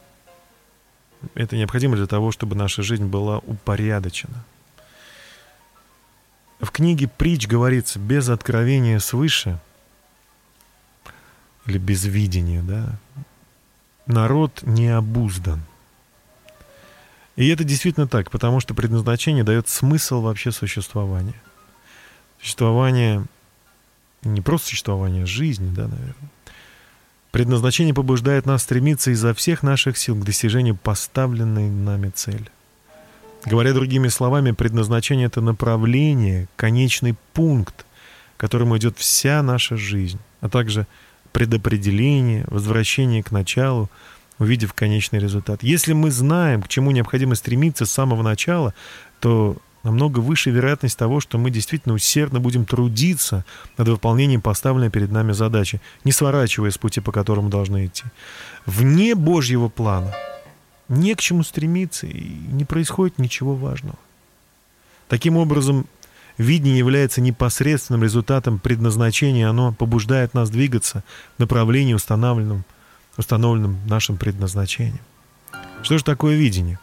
Это 1.33 1.57
необходимо 1.57 1.95
для 1.95 2.07
того, 2.07 2.31
чтобы 2.31 2.55
наша 2.55 2.83
жизнь 2.83 3.05
была 3.05 3.39
упорядочена. 3.39 4.45
В 6.65 6.71
книге 6.71 7.07
«Притч» 7.07 7.45
говорится 7.47 7.99
«без 7.99 8.27
откровения 8.27 8.97
свыше» 8.97 9.59
или 11.67 11.77
«без 11.77 12.05
видения», 12.05 12.63
да, 12.63 12.97
народ 14.07 14.63
не 14.63 14.87
обуздан. 14.87 15.61
И 17.35 17.47
это 17.49 17.63
действительно 17.63 18.07
так, 18.07 18.31
потому 18.31 18.61
что 18.61 18.73
предназначение 18.73 19.43
дает 19.43 19.69
смысл 19.69 20.21
вообще 20.21 20.51
существования. 20.51 21.39
Существование, 22.41 23.23
не 24.23 24.41
просто 24.41 24.69
существование, 24.69 25.25
а 25.25 25.27
жизни, 25.27 25.71
да, 25.71 25.83
наверное. 25.83 26.29
Предназначение 27.29 27.93
побуждает 27.93 28.47
нас 28.47 28.63
стремиться 28.63 29.11
изо 29.11 29.35
всех 29.35 29.61
наших 29.61 29.99
сил 29.99 30.15
к 30.15 30.25
достижению 30.25 30.75
поставленной 30.75 31.69
нами 31.69 32.09
цели. 32.09 32.49
Говоря 33.45 33.73
другими 33.73 34.07
словами, 34.07 34.51
предназначение— 34.51 35.27
это 35.27 35.39
направление, 35.39 36.47
конечный 36.55 37.15
пункт, 37.33 37.85
к 38.37 38.39
которому 38.39 38.77
идет 38.77 38.97
вся 38.97 39.43
наша 39.43 39.77
жизнь, 39.77 40.19
а 40.41 40.49
также 40.49 40.87
предопределение, 41.31 42.45
возвращение 42.47 43.21
к 43.21 43.31
началу, 43.31 43.89
увидев 44.39 44.73
конечный 44.73 45.19
результат. 45.19 45.61
Если 45.61 45.93
мы 45.93 46.09
знаем, 46.09 46.63
к 46.63 46.67
чему 46.67 46.89
необходимо 46.91 47.35
стремиться 47.35 47.85
с 47.85 47.91
самого 47.91 48.23
начала, 48.23 48.73
то 49.19 49.57
намного 49.83 50.19
выше 50.19 50.49
вероятность 50.49 50.97
того, 50.97 51.19
что 51.19 51.37
мы 51.37 51.51
действительно 51.51 51.93
усердно 51.93 52.39
будем 52.39 52.65
трудиться 52.65 53.45
над 53.77 53.87
выполнением 53.87 54.41
поставленной 54.41 54.89
перед 54.89 55.11
нами 55.11 55.33
задачи, 55.33 55.81
не 56.03 56.11
сворачивая 56.11 56.71
с 56.71 56.79
пути, 56.79 56.99
по 56.99 57.11
которому 57.11 57.49
должны 57.49 57.85
идти. 57.85 58.05
Вне 58.65 59.13
Божьего 59.13 59.69
плана 59.69 60.13
не 60.87 61.15
к 61.15 61.19
чему 61.19 61.43
стремиться, 61.43 62.07
и 62.07 62.29
не 62.51 62.65
происходит 62.65 63.17
ничего 63.17 63.55
важного. 63.55 63.97
Таким 65.07 65.37
образом, 65.37 65.85
видение 66.37 66.77
является 66.77 67.21
непосредственным 67.21 68.03
результатом 68.03 68.59
предназначения, 68.59 69.49
оно 69.49 69.71
побуждает 69.73 70.33
нас 70.33 70.49
двигаться 70.49 71.03
в 71.35 71.39
направлении, 71.39 71.93
установленном, 71.93 72.65
установленном 73.17 73.77
нашим 73.87 74.17
предназначением. 74.17 74.99
Что 75.83 75.97
же 75.97 76.03
такое 76.03 76.35
видение? 76.35 76.79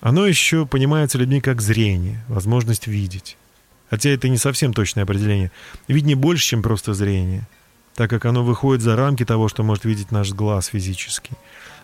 Оно 0.00 0.26
еще 0.26 0.66
понимается 0.66 1.18
людьми 1.18 1.40
как 1.40 1.62
зрение, 1.62 2.24
возможность 2.28 2.86
видеть. 2.86 3.36
Хотя 3.88 4.10
это 4.10 4.28
не 4.28 4.36
совсем 4.36 4.74
точное 4.74 5.04
определение. 5.04 5.52
Видение 5.88 6.16
больше, 6.16 6.44
чем 6.44 6.62
просто 6.62 6.92
зрение, 6.92 7.46
так 7.94 8.10
как 8.10 8.24
оно 8.24 8.44
выходит 8.44 8.82
за 8.82 8.96
рамки 8.96 9.24
того, 9.24 9.48
что 9.48 9.62
может 9.62 9.84
видеть 9.84 10.10
наш 10.10 10.32
глаз 10.32 10.66
физический. 10.66 11.34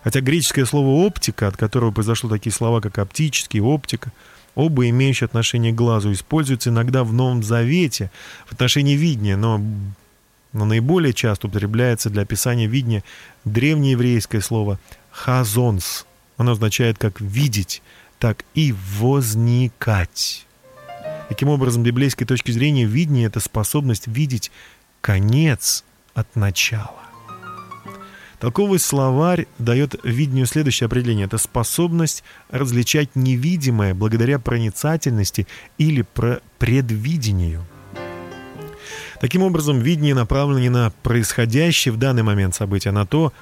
Хотя 0.02 0.20
греческое 0.20 0.64
слово 0.64 1.06
«оптика», 1.06 1.46
от 1.46 1.56
которого 1.56 1.92
произошло 1.92 2.28
такие 2.28 2.52
слова, 2.52 2.80
как 2.80 2.98
«оптический», 2.98 3.60
«оптика», 3.60 4.12
оба 4.54 4.88
имеющие 4.88 5.26
отношение 5.26 5.72
к 5.72 5.76
глазу, 5.76 6.12
используются 6.12 6.70
иногда 6.70 7.04
в 7.04 7.12
Новом 7.12 7.42
Завете 7.42 8.10
в 8.46 8.52
отношении 8.52 8.96
видения, 8.96 9.36
но, 9.36 9.60
но 10.52 10.64
наиболее 10.64 11.12
часто 11.12 11.46
употребляется 11.46 12.10
для 12.10 12.22
описания 12.22 12.66
видения 12.66 13.04
древнееврейское 13.44 14.40
слово 14.40 14.78
«хазонс». 15.10 16.06
Оно 16.36 16.52
означает 16.52 16.98
как 16.98 17.20
«видеть», 17.20 17.82
так 18.18 18.44
и 18.54 18.74
«возникать». 18.98 20.46
Таким 21.28 21.48
образом, 21.48 21.82
с 21.82 21.86
библейской 21.86 22.24
точки 22.24 22.50
зрения, 22.50 22.84
видение— 22.84 23.26
это 23.28 23.40
способность 23.40 24.06
видеть 24.06 24.50
конец 25.00 25.84
от 26.14 26.36
начала. 26.36 27.11
Толковый 28.42 28.80
словарь 28.80 29.46
дает 29.60 29.94
видению 30.02 30.46
следующее 30.46 30.86
определение. 30.86 31.26
Это 31.26 31.38
способность 31.38 32.24
различать 32.50 33.14
невидимое 33.14 33.94
благодаря 33.94 34.40
проницательности 34.40 35.46
или 35.78 36.02
про 36.02 36.40
предвидению. 36.58 37.64
Таким 39.20 39.44
образом, 39.44 39.78
видение 39.78 40.16
направлено 40.16 40.58
не 40.58 40.70
на 40.70 40.90
происходящее 41.04 41.92
в 41.92 41.98
данный 41.98 42.24
момент 42.24 42.56
событие, 42.56 42.90
а 42.90 42.94
на 42.94 43.06
то, 43.06 43.32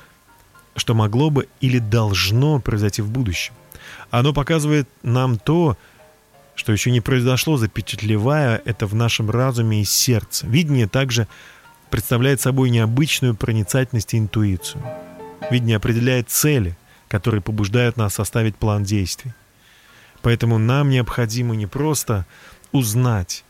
что 0.76 0.92
могло 0.92 1.30
бы 1.30 1.48
или 1.62 1.78
должно 1.78 2.60
произойти 2.60 3.00
в 3.00 3.08
будущем. 3.08 3.54
Оно 4.10 4.34
показывает 4.34 4.86
нам 5.02 5.38
то, 5.38 5.78
что 6.54 6.72
еще 6.72 6.90
не 6.90 7.00
произошло, 7.00 7.56
запечатлевая 7.56 8.60
это 8.66 8.86
в 8.86 8.94
нашем 8.94 9.30
разуме 9.30 9.80
и 9.80 9.86
сердце. 9.86 10.46
Видение 10.46 10.88
также 10.88 11.26
представляет 11.90 12.40
собой 12.40 12.70
необычную 12.70 13.34
проницательность 13.34 14.14
и 14.14 14.18
интуицию. 14.18 14.82
Видение 15.50 15.76
определяет 15.76 16.30
цели, 16.30 16.76
которые 17.08 17.40
побуждают 17.40 17.96
нас 17.96 18.14
составить 18.14 18.56
план 18.56 18.84
действий. 18.84 19.32
Поэтому 20.22 20.58
нам 20.58 20.90
необходимо 20.90 21.56
не 21.56 21.66
просто 21.66 22.26
узнать 22.72 23.44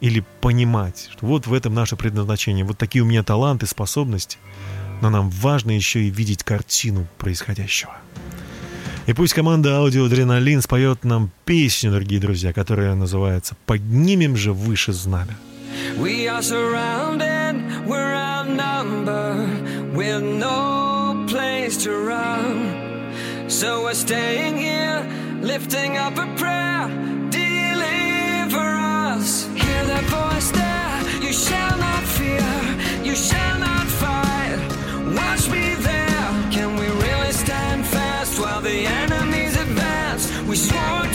или 0.00 0.24
понимать, 0.40 1.10
что 1.12 1.26
вот 1.26 1.46
в 1.46 1.52
этом 1.52 1.74
наше 1.74 1.96
предназначение, 1.96 2.64
вот 2.64 2.78
такие 2.78 3.02
у 3.02 3.06
меня 3.06 3.22
таланты, 3.22 3.66
способности, 3.66 4.38
но 5.02 5.10
нам 5.10 5.30
важно 5.30 5.70
еще 5.70 6.02
и 6.02 6.10
видеть 6.10 6.42
картину 6.42 7.06
происходящего. 7.18 7.92
И 9.06 9.12
пусть 9.12 9.34
команда 9.34 9.76
аудио 9.76 10.06
«Адреналин» 10.06 10.62
споет 10.62 11.04
нам 11.04 11.30
песню, 11.44 11.90
дорогие 11.90 12.20
друзья, 12.20 12.52
которая 12.52 12.94
называется 12.94 13.56
«Поднимем 13.66 14.36
же 14.36 14.52
выше 14.52 14.92
знамя». 14.92 15.36
We 15.98 16.28
are 16.28 16.42
surrounded, 16.42 17.86
we're 17.86 18.14
outnumbered, 18.14 19.94
with 19.94 20.22
no 20.22 21.26
place 21.28 21.82
to 21.84 21.92
run. 21.92 23.50
So 23.50 23.82
we're 23.84 23.94
staying 23.94 24.56
here, 24.56 25.06
lifting 25.42 25.98
up 25.98 26.16
a 26.16 26.26
prayer, 26.36 26.88
deliver 27.30 28.68
us. 29.14 29.46
Hear 29.54 29.84
that 29.92 30.04
voice 30.04 30.50
there, 30.52 31.22
you 31.26 31.32
shall 31.32 31.76
not 31.78 32.02
fear, 32.04 32.50
you 33.04 33.14
shall 33.14 33.58
not 33.58 33.86
fight. 33.86 34.58
Watch 35.14 35.48
me 35.50 35.74
there, 35.74 36.50
can 36.50 36.76
we 36.76 36.86
really 36.86 37.32
stand 37.32 37.84
fast 37.86 38.40
while 38.40 38.60
the 38.60 38.86
enemies 38.86 39.56
advance? 39.56 40.30
We 40.42 40.56
swore 40.56 41.06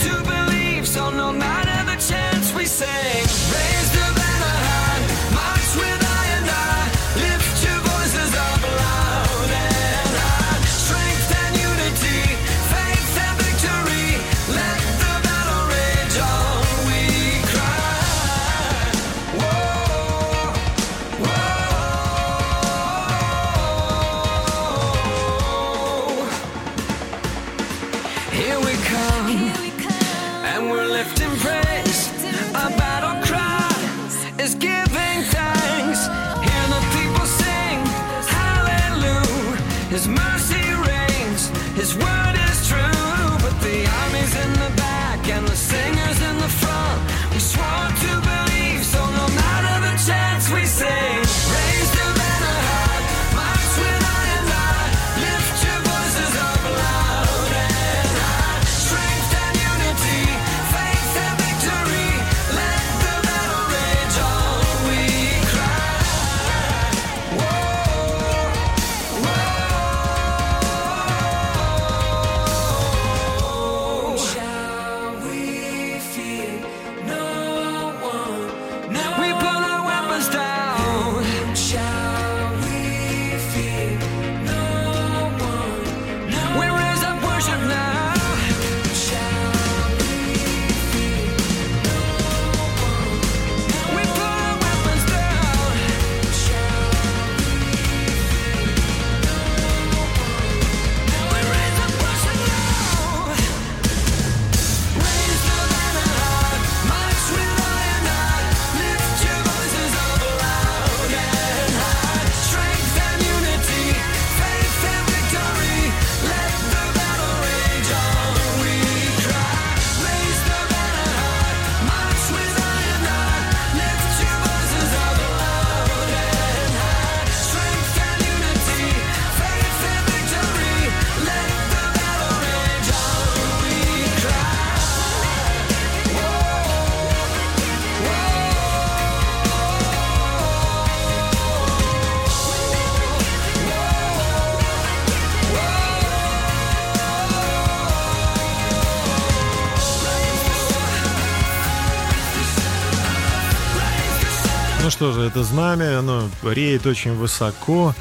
что 154.96 155.12
же, 155.12 155.20
это 155.20 155.44
знамя, 155.44 155.98
оно 155.98 156.30
реет 156.42 156.86
очень 156.86 157.12
высоко. 157.12 157.94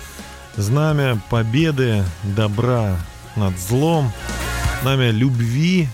Знамя 0.55 1.21
победы, 1.29 2.05
добра 2.23 2.97
над 3.35 3.59
злом. 3.59 4.13
Знамя 4.81 5.11
любви. 5.11 5.89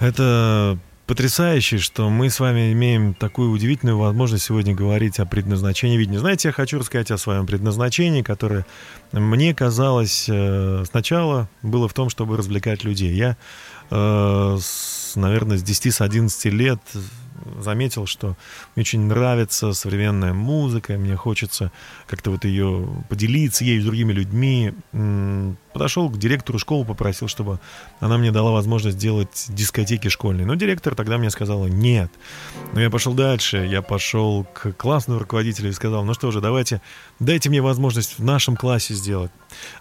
Это 0.00 0.78
потрясающе, 1.06 1.78
что 1.78 2.10
мы 2.10 2.28
с 2.28 2.40
вами 2.40 2.74
имеем 2.74 3.14
такую 3.14 3.52
удивительную 3.52 3.96
возможность 3.96 4.44
сегодня 4.44 4.74
говорить 4.74 5.18
о 5.18 5.24
предназначении 5.24 5.96
видения. 5.96 6.18
Знаете, 6.18 6.48
я 6.48 6.52
хочу 6.52 6.78
рассказать 6.78 7.10
о 7.10 7.16
своем 7.16 7.46
предназначении, 7.46 8.20
которое 8.20 8.66
мне 9.12 9.54
казалось 9.54 10.26
э, 10.28 10.84
сначала 10.90 11.48
было 11.62 11.88
в 11.88 11.94
том, 11.94 12.10
чтобы 12.10 12.36
развлекать 12.36 12.84
людей. 12.84 13.14
Я, 13.14 13.38
э, 13.90 14.58
наверное, 15.14 15.56
с 15.56 15.62
10 15.62 15.94
с 15.94 16.00
11 16.02 16.44
лет 16.52 16.80
заметил, 17.60 18.06
что 18.06 18.36
мне 18.74 18.82
очень 18.82 19.00
нравится 19.00 19.72
современная 19.72 20.32
музыка, 20.32 20.94
мне 20.94 21.16
хочется 21.16 21.72
как-то 22.06 22.30
вот 22.30 22.44
ее 22.44 22.88
поделиться 23.08 23.64
ею 23.64 23.82
с 23.82 23.84
другими 23.84 24.12
людьми. 24.12 24.74
Подошел 25.72 26.08
к 26.08 26.18
директору 26.18 26.58
школы, 26.58 26.84
попросил, 26.84 27.26
чтобы 27.28 27.58
она 27.98 28.16
мне 28.16 28.30
дала 28.30 28.52
возможность 28.52 28.96
делать 28.96 29.46
дискотеки 29.48 30.08
школьные. 30.08 30.46
Но 30.46 30.54
директор 30.54 30.94
тогда 30.94 31.18
мне 31.18 31.30
сказала 31.30 31.66
нет. 31.66 32.10
Но 32.72 32.80
я 32.80 32.90
пошел 32.90 33.12
дальше, 33.14 33.66
я 33.68 33.82
пошел 33.82 34.44
к 34.44 34.72
классному 34.72 35.20
руководителю 35.20 35.70
и 35.70 35.72
сказал, 35.72 36.04
ну 36.04 36.14
что 36.14 36.30
же, 36.30 36.40
давайте, 36.40 36.80
дайте 37.18 37.48
мне 37.48 37.62
возможность 37.62 38.18
в 38.18 38.24
нашем 38.24 38.56
классе 38.56 38.94
сделать. 38.94 39.30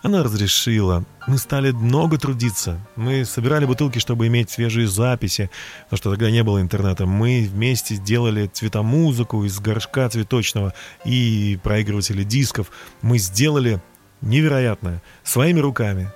Она 0.01 0.23
разрешила. 0.23 1.03
Мы 1.27 1.38
стали 1.38 1.71
много 1.71 2.17
трудиться. 2.17 2.79
Мы 2.95 3.25
собирали 3.25 3.65
бутылки, 3.65 3.99
чтобы 3.99 4.27
иметь 4.27 4.49
свежие 4.49 4.88
записи, 4.88 5.49
потому 5.86 5.97
что 5.97 6.11
тогда 6.11 6.31
не 6.31 6.43
было 6.43 6.61
интернета. 6.61 7.05
Мы 7.05 7.47
вместе 7.51 7.95
сделали 7.95 8.47
цветомузыку 8.47 9.43
из 9.45 9.59
горшка 9.59 10.09
цветочного 10.09 10.73
и 11.05 11.59
проигрывателя 11.63 12.23
дисков. 12.23 12.71
Мы 13.01 13.17
сделали 13.17 13.81
невероятное 14.21 15.01
своими 15.23 15.59
руками. 15.59 16.11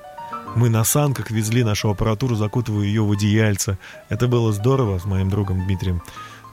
Мы 0.55 0.70
на 0.70 0.84
санках 0.84 1.30
везли 1.30 1.63
нашу 1.63 1.89
аппаратуру, 1.89 2.36
закутывая 2.36 2.86
ее 2.86 3.03
в 3.03 3.11
одеяльце. 3.11 3.78
Это 4.09 4.28
было 4.28 4.51
здорово 4.53 4.97
с 4.97 5.05
моим 5.05 5.30
другом 5.30 5.65
Дмитрием 5.65 6.01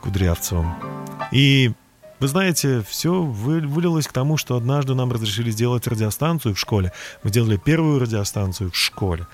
Кудрявцевым. 0.02 0.74
И 1.32 1.72
вы 2.24 2.28
знаете, 2.28 2.82
все 2.88 3.20
вы- 3.20 3.60
вылилось 3.60 4.06
к 4.06 4.12
тому, 4.12 4.38
что 4.38 4.56
однажды 4.56 4.94
нам 4.94 5.12
разрешили 5.12 5.50
сделать 5.50 5.86
радиостанцию 5.86 6.54
в 6.54 6.58
школе. 6.58 6.90
Мы 7.22 7.28
сделали 7.28 7.58
первую 7.58 8.00
радиостанцию 8.00 8.70
в 8.70 8.76
школе. 8.76 9.26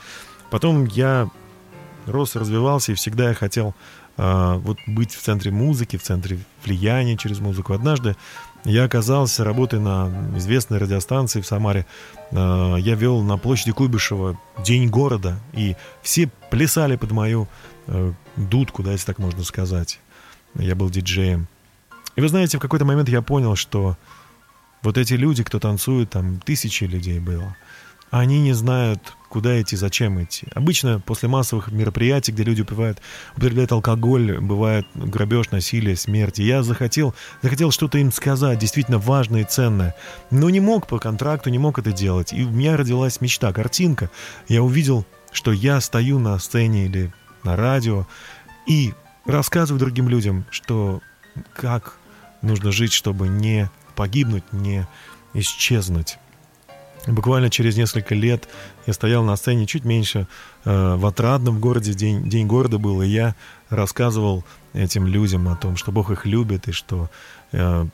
Потом 0.51 0.87
я 0.87 1.29
рос, 2.07 2.35
развивался, 2.35 2.91
и 2.91 2.97
всегда 2.97 3.29
я 3.29 3.35
хотел 3.35 3.77
а, 4.17 4.57
вот 4.57 4.79
быть 4.89 5.15
в 5.15 5.23
центре 5.23 5.53
музыки, 5.53 5.99
в 5.99 6.03
центре 6.03 6.41
влияния 6.65 7.17
через 7.17 7.39
музыку. 7.39 7.75
Однажды 7.75 8.17
я 8.65 8.83
оказался, 8.83 9.45
работая 9.45 9.79
на 9.79 10.11
известной 10.37 10.79
радиостанции 10.79 11.41
в 11.41 11.47
Самаре, 11.47 11.87
а, 12.33 12.75
я 12.75 12.97
вел 12.97 13.23
на 13.23 13.39
площади 13.39 13.71
Куйбышева 13.71 14.37
День 14.65 14.89
города, 14.89 15.39
и 15.53 15.77
все 16.03 16.29
плясали 16.51 16.97
под 16.97 17.13
мою 17.13 17.47
э, 17.87 18.13
дудку, 18.35 18.83
да, 18.83 18.91
если 18.91 19.07
так 19.07 19.21
можно 19.21 19.45
сказать. 19.45 20.01
Я 20.57 20.75
был 20.75 20.91
диджеем. 20.91 21.47
И 22.17 22.21
вы 22.21 22.29
знаете, 22.29 22.59
в 22.59 22.61
какой-то 22.61 22.85
момент 22.85 23.09
я 23.09 23.23
понял, 23.23 23.57
что 23.57 23.97
вот 24.83 24.99
эти 24.99 25.15
люди, 25.15 25.45
кто 25.45 25.59
танцует, 25.59 26.11
там 26.11 26.41
тысячи 26.41 26.85
людей 26.85 27.21
было, 27.21 27.57
они 28.11 28.41
не 28.41 28.53
знают, 28.53 29.15
куда 29.29 29.61
идти, 29.61 29.77
зачем 29.77 30.23
идти. 30.23 30.49
Обычно 30.55 30.99
после 30.99 31.29
массовых 31.29 31.71
мероприятий, 31.71 32.33
где 32.33 32.43
люди 32.43 32.63
упивают, 32.63 33.01
употребляют 33.37 33.71
алкоголь, 33.71 34.39
бывает 34.41 34.87
грабеж, 34.95 35.51
насилие, 35.53 35.97
смерть. 35.97 36.41
И 36.41 36.45
я 36.45 36.65
захотел, 36.65 37.15
захотел 37.41 37.71
что-то 37.71 37.99
им 37.99 38.11
сказать, 38.11 38.59
действительно 38.59 38.99
важное 38.99 39.43
и 39.43 39.45
ценное. 39.45 39.95
Но 40.33 40.51
не 40.51 40.59
мог 40.59 40.89
по 40.89 40.99
контракту, 40.99 41.51
не 41.51 41.59
мог 41.59 41.79
это 41.79 41.93
делать. 41.93 42.33
И 42.33 42.43
у 42.43 42.51
меня 42.51 42.77
родилась 42.77 43.21
мечта, 43.21 43.53
картинка. 43.53 44.11
Я 44.49 44.65
увидел, 44.65 45.07
что 45.31 45.53
я 45.53 45.81
стою 45.81 46.19
на 46.19 46.37
сцене 46.41 46.87
или 46.87 47.13
на 47.45 47.55
радио 47.55 48.09
и 48.67 48.93
рассказываю 49.25 49.79
другим 49.79 50.09
людям, 50.09 50.45
что 50.51 51.01
как 51.55 52.00
нужно 52.43 52.73
жить, 52.73 52.93
чтобы 52.93 53.29
не 53.29 53.71
погибнуть, 53.97 54.45
не 54.53 54.87
исчезнуть. 55.35 56.19
Буквально 57.07 57.49
через 57.49 57.77
несколько 57.77 58.15
лет 58.15 58.49
я 58.87 58.93
стоял 58.93 59.25
на 59.25 59.37
сцене 59.37 59.67
чуть 59.67 59.85
меньше 59.85 60.27
э, 60.65 60.95
в 60.97 61.07
Отрадном 61.07 61.59
городе, 61.59 61.95
день, 61.95 62.29
день 62.29 62.47
города 62.47 62.79
был, 62.79 63.01
и 63.01 63.09
я 63.09 63.35
рассказывал 63.71 64.45
этим 64.75 65.07
людям 65.07 65.49
о 65.49 65.57
том, 65.57 65.77
что 65.77 65.93
Бог 65.93 66.11
их 66.11 66.27
любит, 66.27 66.69
и 66.69 66.73
что... 66.73 67.09
э, 67.53 67.87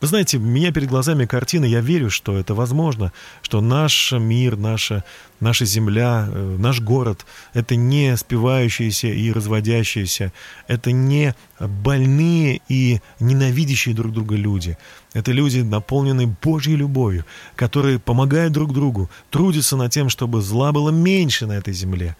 вы 0.00 0.06
знаете, 0.06 0.38
у 0.38 0.40
меня 0.40 0.72
перед 0.72 0.88
глазами 0.88 1.26
картина, 1.26 1.66
я 1.66 1.80
верю, 1.80 2.08
что 2.08 2.38
это 2.38 2.54
возможно, 2.54 3.12
что 3.42 3.60
наш 3.60 4.12
мир, 4.12 4.56
наша, 4.56 5.04
наша 5.40 5.66
земля, 5.66 6.26
э, 6.26 6.56
наш 6.58 6.80
город— 6.80 7.26
это 7.54 7.76
не 7.76 8.16
спивающиеся 8.16 9.08
и 9.08 9.30
разводящиеся, 9.30 10.32
это 10.68 10.92
не 10.92 11.34
больные 11.58 12.62
и 12.68 13.00
ненавидящие 13.20 13.94
друг 13.94 14.12
друга 14.12 14.36
люди. 14.36 14.78
Это 15.12 15.32
люди, 15.32 15.60
наполненные 15.60 16.34
Божьей 16.42 16.76
любовью, 16.76 17.26
которые 17.54 17.98
помогают 17.98 18.54
друг 18.54 18.72
другу, 18.72 19.10
трудятся 19.30 19.76
над 19.76 19.92
тем, 19.92 20.08
чтобы 20.08 20.40
зла 20.40 20.72
было 20.72 20.90
меньше 20.90 21.46
на 21.46 21.52
этой 21.52 21.74
земле. 21.74 22.16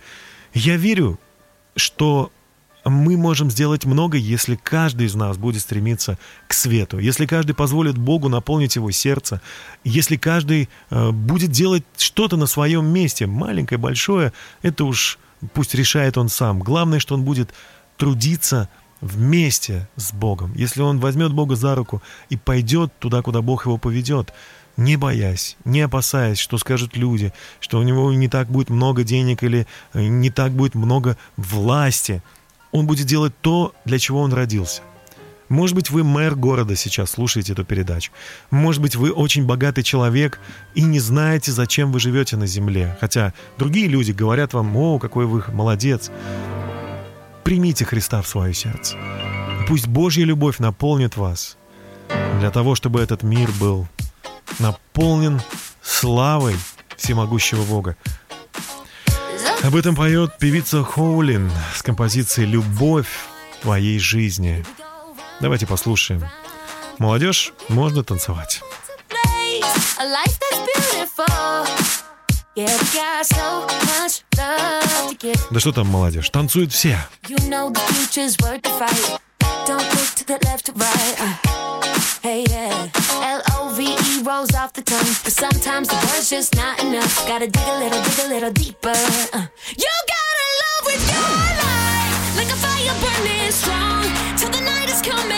Я 0.52 0.76
верю, 0.76 1.18
что 1.76 2.30
мы 2.84 3.16
можем 3.16 3.50
сделать 3.50 3.84
много, 3.84 4.16
если 4.16 4.54
каждый 4.56 5.06
из 5.06 5.14
нас 5.14 5.36
будет 5.36 5.62
стремиться 5.62 6.18
к 6.48 6.54
свету, 6.54 6.98
если 6.98 7.26
каждый 7.26 7.54
позволит 7.54 7.98
Богу 7.98 8.28
наполнить 8.28 8.76
его 8.76 8.90
сердце, 8.90 9.40
если 9.84 10.16
каждый 10.16 10.68
э, 10.90 11.10
будет 11.10 11.50
делать 11.50 11.84
что-то 11.96 12.36
на 12.36 12.46
своем 12.46 12.86
месте, 12.86 13.26
маленькое, 13.26 13.78
большое, 13.78 14.32
это 14.62 14.84
уж 14.84 15.18
пусть 15.52 15.74
решает 15.74 16.18
он 16.18 16.28
сам. 16.28 16.60
Главное, 16.60 17.00
что 17.00 17.14
он 17.14 17.22
будет 17.22 17.52
трудиться 17.96 18.68
вместе 19.00 19.88
с 19.96 20.12
Богом. 20.12 20.52
Если 20.54 20.82
он 20.82 21.00
возьмет 21.00 21.32
Бога 21.32 21.56
за 21.56 21.74
руку 21.74 22.02
и 22.28 22.36
пойдет 22.36 22.92
туда, 22.98 23.22
куда 23.22 23.40
Бог 23.40 23.66
его 23.66 23.78
поведет, 23.78 24.32
не 24.76 24.96
боясь, 24.96 25.56
не 25.64 25.80
опасаясь, 25.80 26.38
что 26.38 26.56
скажут 26.58 26.96
люди, 26.96 27.32
что 27.60 27.78
у 27.78 27.82
него 27.82 28.12
не 28.12 28.28
так 28.28 28.48
будет 28.48 28.70
много 28.70 29.04
денег 29.04 29.42
или 29.42 29.66
э, 29.92 30.02
не 30.02 30.30
так 30.30 30.52
будет 30.52 30.74
много 30.74 31.16
власти, 31.36 32.22
он 32.72 32.86
будет 32.86 33.06
делать 33.06 33.32
то, 33.40 33.74
для 33.84 33.98
чего 33.98 34.20
он 34.20 34.32
родился. 34.32 34.82
Может 35.50 35.74
быть, 35.74 35.90
вы 35.90 36.04
мэр 36.04 36.36
города 36.36 36.76
сейчас 36.76 37.10
слушаете 37.10 37.54
эту 37.54 37.64
передачу. 37.64 38.12
Может 38.52 38.80
быть, 38.80 38.94
вы 38.94 39.10
очень 39.10 39.44
богатый 39.46 39.82
человек 39.82 40.38
и 40.74 40.82
не 40.82 41.00
знаете, 41.00 41.50
зачем 41.50 41.90
вы 41.90 41.98
живете 41.98 42.36
на 42.36 42.46
земле. 42.46 42.96
Хотя 43.00 43.34
другие 43.58 43.88
люди 43.88 44.12
говорят 44.12 44.52
вам, 44.52 44.76
о, 44.76 45.00
какой 45.00 45.26
вы 45.26 45.42
молодец. 45.52 46.12
Примите 47.42 47.84
Христа 47.84 48.22
в 48.22 48.28
свое 48.28 48.54
сердце. 48.54 48.96
Пусть 49.66 49.88
Божья 49.88 50.24
любовь 50.24 50.60
наполнит 50.60 51.16
вас 51.16 51.56
для 52.38 52.52
того, 52.52 52.76
чтобы 52.76 53.00
этот 53.00 53.24
мир 53.24 53.50
был 53.58 53.88
наполнен 54.60 55.40
славой 55.82 56.54
всемогущего 56.96 57.64
Бога. 57.64 57.96
Об 59.62 59.76
этом 59.76 59.94
поет 59.94 60.38
певица 60.38 60.82
Хоулин 60.82 61.50
с 61.74 61.82
композицией 61.82 62.48
«Любовь 62.48 63.08
твоей 63.60 63.98
жизни». 63.98 64.64
Давайте 65.40 65.66
послушаем. 65.66 66.24
Молодежь, 66.98 67.52
можно 67.68 68.02
танцевать. 68.02 68.62
Да 75.50 75.60
что 75.60 75.72
там 75.72 75.86
молодежь, 75.88 76.30
танцуют 76.30 76.72
все. 76.72 76.98
You 77.28 77.36
know 77.48 77.70
the 77.70 77.80
future's 77.90 78.36
worth 78.38 78.62
the 78.62 78.70
fight. 78.78 79.20
Don't 79.70 79.94
look 79.94 80.10
to 80.16 80.26
the 80.26 80.38
left 80.46 80.68
or 80.68 80.72
right. 80.72 81.14
Uh, 81.20 81.36
hey, 82.22 82.44
yeah. 82.50 82.90
L 83.22 83.40
O 83.52 83.68
V 83.68 83.84
E 83.84 84.22
rolls 84.24 84.52
off 84.52 84.72
the 84.72 84.82
tongue. 84.82 85.14
But 85.22 85.32
sometimes 85.32 85.86
the 85.86 85.94
word's 85.94 86.28
just 86.28 86.56
not 86.56 86.82
enough. 86.82 87.24
Gotta 87.28 87.46
dig 87.46 87.62
a 87.62 87.78
little, 87.78 88.02
dig 88.02 88.18
a 88.18 88.28
little 88.28 88.50
deeper. 88.50 88.88
Uh, 88.90 89.46
you 89.78 89.92
gotta 90.16 90.46
love 90.62 90.82
with 90.90 91.02
your 91.14 91.34
life. 91.62 92.36
Like 92.36 92.50
a 92.50 92.58
fire 92.58 92.96
burning 92.98 93.52
strong. 93.52 94.02
Till 94.36 94.50
the 94.50 94.60
night 94.60 94.90
is 94.90 95.02
come 95.02 95.30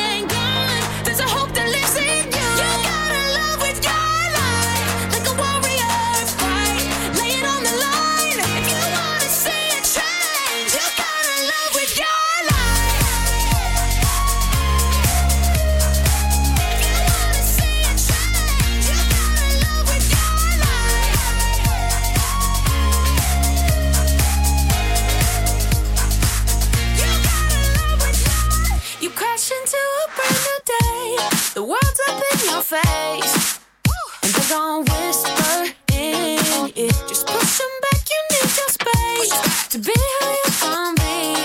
face. 32.61 33.61
And 34.23 34.33
they're 34.35 34.51
gonna 34.51 34.85
whisper 34.91 35.73
in 35.93 36.73
it. 36.77 36.95
Just 37.09 37.27
push 37.27 37.59
them 37.59 37.73
back, 37.87 38.03
you 38.13 38.21
need 38.33 38.51
your 38.59 38.71
space 38.79 39.33
to 39.71 39.79
be 39.79 39.95
who 39.95 40.27
you 40.27 40.51
wanna 40.63 40.95
be. 41.01 41.41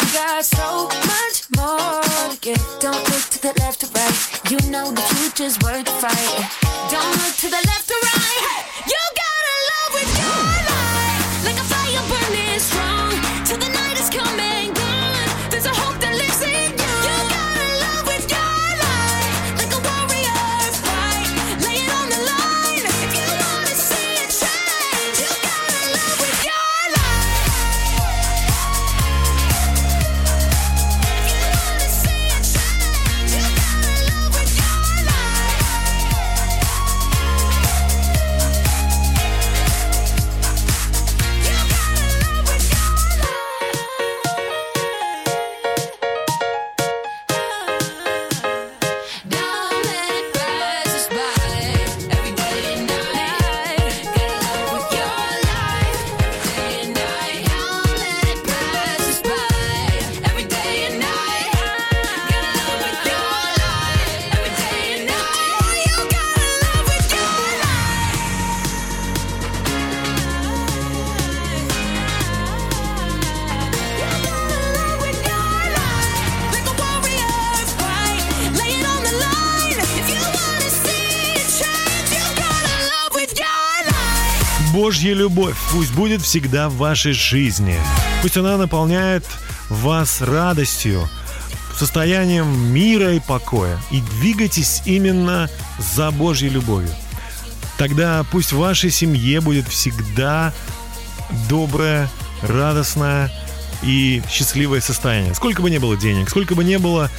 You 0.00 0.06
got 0.12 0.44
so 0.44 0.88
much 1.08 1.36
more 1.56 2.02
to 2.30 2.38
give. 2.40 2.60
Don't 2.80 3.02
look 3.08 3.24
to 3.34 3.38
the 3.40 3.54
left 3.60 3.84
or 3.84 3.90
right. 3.96 4.50
You 4.50 4.58
know 4.70 4.90
the 4.90 5.02
future's 5.14 5.58
worth 5.60 5.84
the 5.86 5.96
fight. 6.02 6.50
Don't 6.90 7.16
look 7.22 7.34
to 7.36 7.48
the 7.48 7.62
left 7.70 7.90
or 7.90 8.00
right. 8.12 8.73
Пусть 85.74 85.92
будет 85.92 86.22
всегда 86.22 86.68
в 86.68 86.76
вашей 86.76 87.12
жизни. 87.12 87.76
Пусть 88.22 88.36
она 88.36 88.56
наполняет 88.56 89.24
вас 89.68 90.20
радостью, 90.20 91.08
состоянием 91.76 92.46
мира 92.72 93.12
и 93.12 93.18
покоя. 93.18 93.76
И 93.90 94.00
двигайтесь 94.00 94.82
именно 94.84 95.50
за 95.96 96.12
Божьей 96.12 96.50
любовью. 96.50 96.90
Тогда 97.76 98.24
пусть 98.30 98.52
в 98.52 98.58
вашей 98.58 98.90
семье 98.90 99.40
будет 99.40 99.66
всегда 99.66 100.54
доброе, 101.48 102.08
радостное 102.42 103.32
и 103.82 104.22
счастливое 104.30 104.80
состояние. 104.80 105.34
Сколько 105.34 105.60
бы 105.60 105.70
ни 105.70 105.78
было 105.78 105.96
денег, 105.96 106.30
сколько 106.30 106.54
бы 106.54 106.62
ни 106.62 106.76
было 106.76 107.10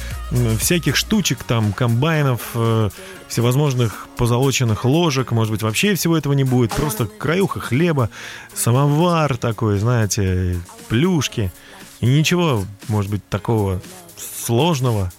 всяких 0.58 0.96
штучек, 0.96 1.44
там, 1.44 1.74
комбайнов, 1.74 2.40
э, 2.54 2.88
всевозможных 3.28 4.08
позолоченных 4.16 4.84
ложек, 4.84 5.32
может 5.32 5.52
быть, 5.52 5.62
вообще 5.62 5.94
всего 5.94 6.16
этого 6.16 6.32
не 6.32 6.44
будет. 6.44 6.72
Просто 6.72 7.06
краюха 7.06 7.60
хлеба, 7.60 8.10
самовар 8.54 9.36
такой, 9.36 9.78
знаете, 9.78 10.58
плюшки. 10.88 11.52
И 12.00 12.06
ничего, 12.06 12.64
может 12.88 13.10
быть, 13.10 13.26
такого 13.28 13.80
сложного, 14.16 15.12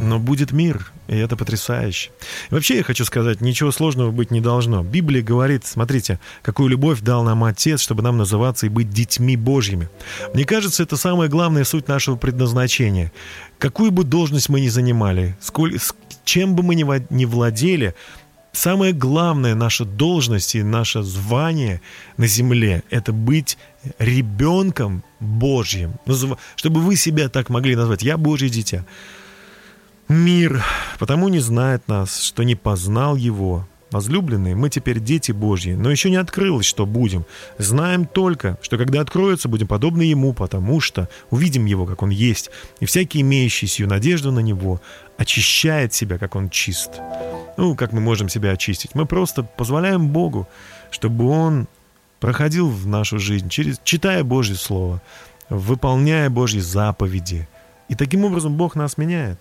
но 0.00 0.18
будет 0.18 0.52
мир, 0.52 0.92
и 1.08 1.16
это 1.16 1.36
потрясающе. 1.36 2.10
И 2.50 2.54
вообще 2.54 2.78
я 2.78 2.82
хочу 2.82 3.04
сказать, 3.04 3.40
ничего 3.40 3.70
сложного 3.70 4.10
быть 4.10 4.30
не 4.30 4.40
должно. 4.40 4.82
Библия 4.82 5.22
говорит, 5.22 5.66
смотрите, 5.66 6.18
какую 6.42 6.68
любовь 6.68 7.00
дал 7.00 7.22
нам 7.22 7.44
Отец, 7.44 7.80
чтобы 7.80 8.02
нам 8.02 8.16
называться 8.16 8.66
и 8.66 8.70
быть 8.70 8.90
детьми 8.90 9.36
Божьими. 9.36 9.88
Мне 10.34 10.44
кажется, 10.44 10.82
это 10.82 10.96
самая 10.96 11.28
главная 11.28 11.64
суть 11.64 11.88
нашего 11.88 12.16
предназначения. 12.16 13.12
Какую 13.58 13.90
бы 13.90 14.04
должность 14.04 14.48
мы 14.48 14.60
ни 14.60 14.68
занимали, 14.68 15.36
сколь, 15.40 15.78
чем 16.26 16.54
бы 16.56 16.62
мы 16.62 16.74
ни, 16.74 17.24
владели, 17.24 17.94
самая 18.52 18.92
главная 18.92 19.54
наша 19.54 19.84
должность 19.86 20.54
и 20.54 20.62
наше 20.62 21.02
звание 21.02 21.80
на 22.18 22.26
земле– 22.26 22.82
это 22.90 23.12
быть 23.12 23.56
ребенком 23.98 25.04
Божьим. 25.20 25.94
Чтобы 26.56 26.80
вы 26.80 26.96
себя 26.96 27.28
так 27.28 27.48
могли 27.48 27.76
назвать. 27.76 28.02
Я 28.02 28.18
Божье 28.18 28.50
дитя. 28.50 28.84
Мир 30.08 30.64
потому 30.98 31.28
не 31.28 31.38
знает 31.38 31.88
нас, 31.88 32.20
что 32.20 32.42
не 32.42 32.56
познал 32.56 33.16
его. 33.16 33.66
Возлюбленные, 33.92 34.56
мы 34.56 34.68
теперь 34.68 34.98
дети 34.98 35.30
Божьи, 35.30 35.72
но 35.72 35.92
еще 35.92 36.10
не 36.10 36.16
открылось, 36.16 36.66
что 36.66 36.86
будем. 36.86 37.24
Знаем 37.56 38.04
только, 38.04 38.58
что 38.60 38.78
когда 38.78 39.00
откроется, 39.00 39.48
будем 39.48 39.68
подобны 39.68 40.02
Ему, 40.02 40.32
потому 40.32 40.80
что 40.80 41.08
увидим 41.30 41.66
Его, 41.66 41.86
как 41.86 42.02
Он 42.02 42.10
есть, 42.10 42.50
и 42.80 42.84
всякий, 42.84 43.20
имеющий 43.20 43.68
сию 43.68 43.88
надежду 43.88 44.32
на 44.32 44.40
Него, 44.40 44.80
очищает 45.18 45.94
себя, 45.94 46.18
как 46.18 46.34
Он 46.34 46.50
чист. 46.50 47.00
Ну, 47.56 47.76
как 47.76 47.92
мы 47.92 48.00
можем 48.00 48.28
себя 48.28 48.50
очистить? 48.50 48.96
Мы 48.96 49.06
просто 49.06 49.44
позволяем 49.44 50.08
Богу, 50.08 50.48
чтобы 50.90 51.28
Он 51.28 51.68
проходил 52.18 52.68
в 52.68 52.88
нашу 52.88 53.20
жизнь, 53.20 53.48
через, 53.48 53.80
читая 53.84 54.24
Божье 54.24 54.56
Слово, 54.56 55.00
выполняя 55.48 56.28
Божьи 56.28 56.58
заповеди. 56.58 57.46
И 57.88 57.94
таким 57.94 58.24
образом 58.24 58.56
Бог 58.56 58.74
нас 58.74 58.98
меняет. 58.98 59.38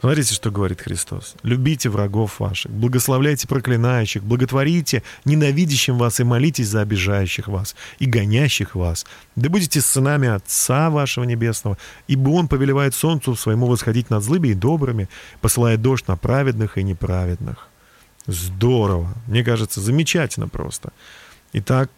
Смотрите, 0.00 0.34
что 0.34 0.50
говорит 0.50 0.80
Христос. 0.80 1.34
«Любите 1.42 1.90
врагов 1.90 2.40
ваших, 2.40 2.72
благословляйте 2.72 3.46
проклинающих, 3.46 4.24
благотворите 4.24 5.02
ненавидящим 5.26 5.98
вас 5.98 6.20
и 6.20 6.24
молитесь 6.24 6.68
за 6.68 6.80
обижающих 6.80 7.48
вас 7.48 7.76
и 7.98 8.06
гонящих 8.06 8.74
вас. 8.74 9.04
Да 9.36 9.50
будете 9.50 9.82
сынами 9.82 10.26
Отца 10.26 10.88
вашего 10.88 11.24
Небесного, 11.24 11.76
ибо 12.08 12.30
Он 12.30 12.48
повелевает 12.48 12.94
солнцу 12.94 13.36
своему 13.36 13.66
восходить 13.66 14.08
над 14.08 14.24
злыми 14.24 14.48
и 14.48 14.54
добрыми, 14.54 15.10
посылая 15.42 15.76
дождь 15.76 16.08
на 16.08 16.16
праведных 16.16 16.78
и 16.78 16.82
неправедных». 16.82 17.68
Здорово. 18.26 19.14
Мне 19.26 19.44
кажется, 19.44 19.80
замечательно 19.80 20.48
просто. 20.48 20.92
Итак, 21.52 21.90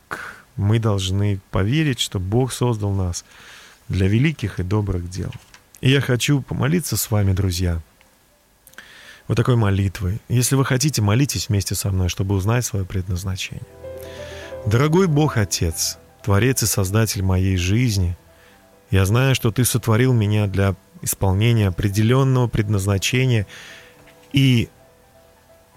мы 0.56 0.80
должны 0.80 1.40
поверить, 1.50 2.00
что 2.00 2.18
Бог 2.18 2.52
создал 2.52 2.92
нас 2.92 3.24
для 3.88 4.08
великих 4.08 4.58
и 4.58 4.62
добрых 4.62 5.08
дел. 5.08 5.30
И 5.80 5.90
я 5.90 6.00
хочу 6.00 6.42
помолиться 6.42 6.96
с 6.96 7.10
вами, 7.10 7.32
друзья, 7.32 7.80
вот 9.32 9.36
такой 9.36 9.56
молитвой. 9.56 10.20
Если 10.28 10.56
вы 10.56 10.64
хотите, 10.66 11.00
молитесь 11.00 11.48
вместе 11.48 11.74
со 11.74 11.90
мной, 11.90 12.10
чтобы 12.10 12.34
узнать 12.34 12.66
свое 12.66 12.84
предназначение. 12.84 13.64
Дорогой 14.66 15.06
Бог 15.06 15.38
Отец, 15.38 15.96
Творец 16.22 16.62
и 16.62 16.66
Создатель 16.66 17.22
моей 17.22 17.56
жизни, 17.56 18.14
я 18.90 19.06
знаю, 19.06 19.34
что 19.34 19.50
Ты 19.50 19.64
сотворил 19.64 20.12
меня 20.12 20.48
для 20.48 20.74
исполнения 21.00 21.68
определенного 21.68 22.46
предназначения 22.46 23.46
и 24.34 24.68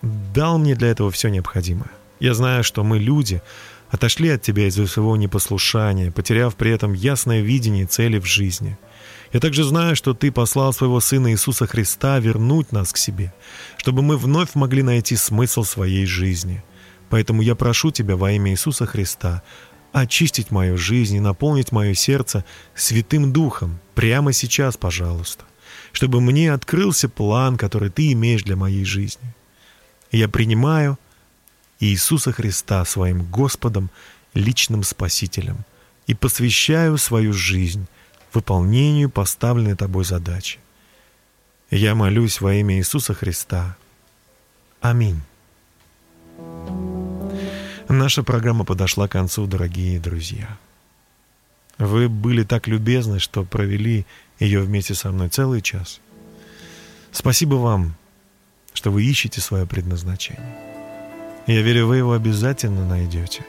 дал 0.02 0.58
мне 0.58 0.76
для 0.76 0.90
этого 0.90 1.10
все 1.10 1.30
необходимое. 1.30 1.92
Я 2.20 2.34
знаю, 2.34 2.62
что 2.62 2.84
мы, 2.84 3.00
люди, 3.00 3.42
отошли 3.90 4.32
от 4.32 4.42
Тебя 4.42 4.68
из-за 4.68 4.86
своего 4.86 5.16
непослушания, 5.16 6.12
потеряв 6.12 6.58
при 6.58 6.72
этом 6.72 6.92
ясное 6.92 7.40
видение 7.40 7.86
цели 7.86 8.20
в 8.20 8.26
жизни. 8.26 8.78
Я 9.36 9.42
также 9.42 9.66
знаю, 9.66 9.98
что 9.98 10.14
Ты 10.14 10.32
послал 10.32 10.72
своего 10.72 11.02
Сына 11.02 11.34
Иисуса 11.34 11.68
Христа 11.68 12.20
вернуть 12.20 12.72
нас 12.72 12.94
к 12.94 12.98
себе, 12.98 13.34
чтобы 13.76 14.02
мы 14.02 14.16
вновь 14.16 14.56
могли 14.56 14.82
найти 14.82 15.18
смысл 15.18 15.66
своей 15.66 16.06
жизни. 16.06 16.64
Поэтому 17.10 17.42
я 17.42 17.54
прошу 17.56 17.92
Тебя 17.92 18.16
во 18.16 18.32
имя 18.32 18.54
Иисуса 18.54 18.86
Христа 18.86 19.44
очистить 19.92 20.52
мою 20.52 20.78
жизнь 20.78 21.18
и 21.18 21.20
наполнить 21.20 21.74
мое 21.74 21.96
сердце 21.96 22.46
Святым 22.76 23.34
Духом 23.34 23.82
прямо 23.94 24.32
сейчас, 24.32 24.78
пожалуйста, 24.78 25.44
чтобы 25.92 26.22
мне 26.22 26.54
открылся 26.54 27.10
план, 27.10 27.58
который 27.58 27.90
Ты 27.90 28.14
имеешь 28.14 28.44
для 28.44 28.56
моей 28.56 28.86
жизни. 28.86 29.36
Я 30.14 30.30
принимаю 30.30 30.98
Иисуса 31.82 32.32
Христа 32.32 32.86
своим 32.86 33.30
Господом, 33.30 33.90
личным 34.34 34.84
Спасителем 34.84 35.66
и 36.08 36.14
посвящаю 36.14 36.98
свою 36.98 37.34
жизнь 37.34 37.86
выполнению 38.36 39.10
поставленной 39.10 39.76
тобой 39.76 40.06
задачи. 40.06 40.60
Я 41.72 41.96
молюсь 41.96 42.42
во 42.42 42.54
имя 42.54 42.78
Иисуса 42.78 43.14
Христа. 43.14 43.76
Аминь. 44.82 45.22
Наша 47.88 48.24
программа 48.24 48.66
подошла 48.66 49.08
к 49.08 49.12
концу, 49.12 49.48
дорогие 49.48 50.00
друзья. 50.00 50.58
Вы 51.78 52.08
были 52.08 52.44
так 52.44 52.68
любезны, 52.68 53.20
что 53.20 53.44
провели 53.44 54.06
ее 54.40 54.62
вместе 54.62 54.94
со 54.94 55.12
мной 55.12 55.30
целый 55.30 55.62
час. 55.62 56.00
Спасибо 57.12 57.56
вам, 57.56 57.96
что 58.74 58.92
вы 58.92 59.04
ищете 59.04 59.42
свое 59.42 59.66
предназначение. 59.66 60.56
Я 61.48 61.62
верю, 61.62 61.88
вы 61.88 61.98
его 61.98 62.14
обязательно 62.14 62.88
найдете, 62.88 63.46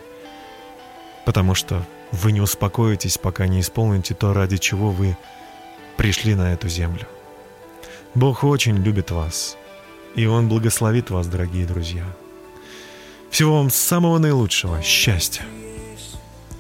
потому 1.25 1.55
что 1.55 1.85
вы 2.13 2.33
не 2.33 2.41
успокоитесь, 2.41 3.19
пока 3.19 3.47
не 3.47 3.61
исполните 3.61 4.15
то, 4.15 4.33
ради 4.33 4.57
чего 4.57 4.91
вы 4.91 5.17
пришли 5.97 6.35
на 6.35 6.53
эту 6.53 6.69
землю. 6.69 7.07
Бог 8.15 8.45
очень 8.45 8.77
любит 8.77 9.11
вас, 9.11 9.57
и 10.15 10.27
Он 10.27 10.49
благословит 10.49 11.11
вас, 11.11 11.27
дорогие 11.27 11.67
друзья. 11.67 12.05
Всего 13.31 13.59
вам 13.59 13.71
самого 13.71 14.19
наилучшего 14.19 14.83
счастья. 14.83 15.45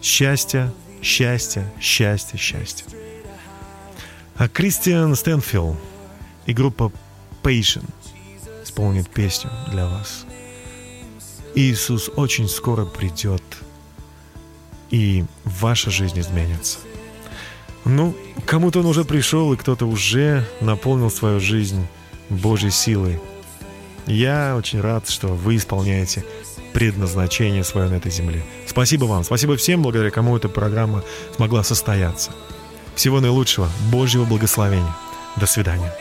Счастья, 0.02 0.72
счастья, 1.02 1.72
счастья, 1.80 2.36
счастья. 2.36 2.86
А 4.36 4.48
Кристиан 4.48 5.14
Стэнфилл 5.16 5.76
и 6.44 6.52
группа 6.52 6.92
Patient 7.42 7.88
исполнит 8.62 9.08
песню 9.08 9.50
для 9.70 9.86
вас. 9.86 10.26
Иисус 11.54 12.10
очень 12.16 12.48
скоро 12.48 12.84
придет, 12.84 13.42
и 14.90 15.24
ваша 15.44 15.90
жизнь 15.90 16.18
изменится. 16.20 16.78
Ну, 17.84 18.16
кому-то 18.46 18.80
он 18.80 18.86
уже 18.86 19.04
пришел, 19.04 19.52
и 19.52 19.56
кто-то 19.56 19.86
уже 19.86 20.44
наполнил 20.60 21.10
свою 21.10 21.40
жизнь 21.40 21.86
Божьей 22.28 22.70
силой. 22.70 23.20
Я 24.06 24.54
очень 24.56 24.80
рад, 24.80 25.08
что 25.08 25.28
вы 25.28 25.56
исполняете 25.56 26.24
предназначение 26.72 27.64
свое 27.64 27.88
на 27.88 27.94
этой 27.94 28.10
земле. 28.10 28.44
Спасибо 28.66 29.04
вам, 29.04 29.24
спасибо 29.24 29.56
всем, 29.56 29.82
благодаря 29.82 30.10
кому 30.10 30.36
эта 30.36 30.48
программа 30.48 31.02
смогла 31.36 31.62
состояться. 31.62 32.32
Всего 32.94 33.20
наилучшего, 33.20 33.68
Божьего 33.90 34.24
благословения. 34.24 34.94
До 35.36 35.46
свидания. 35.46 35.92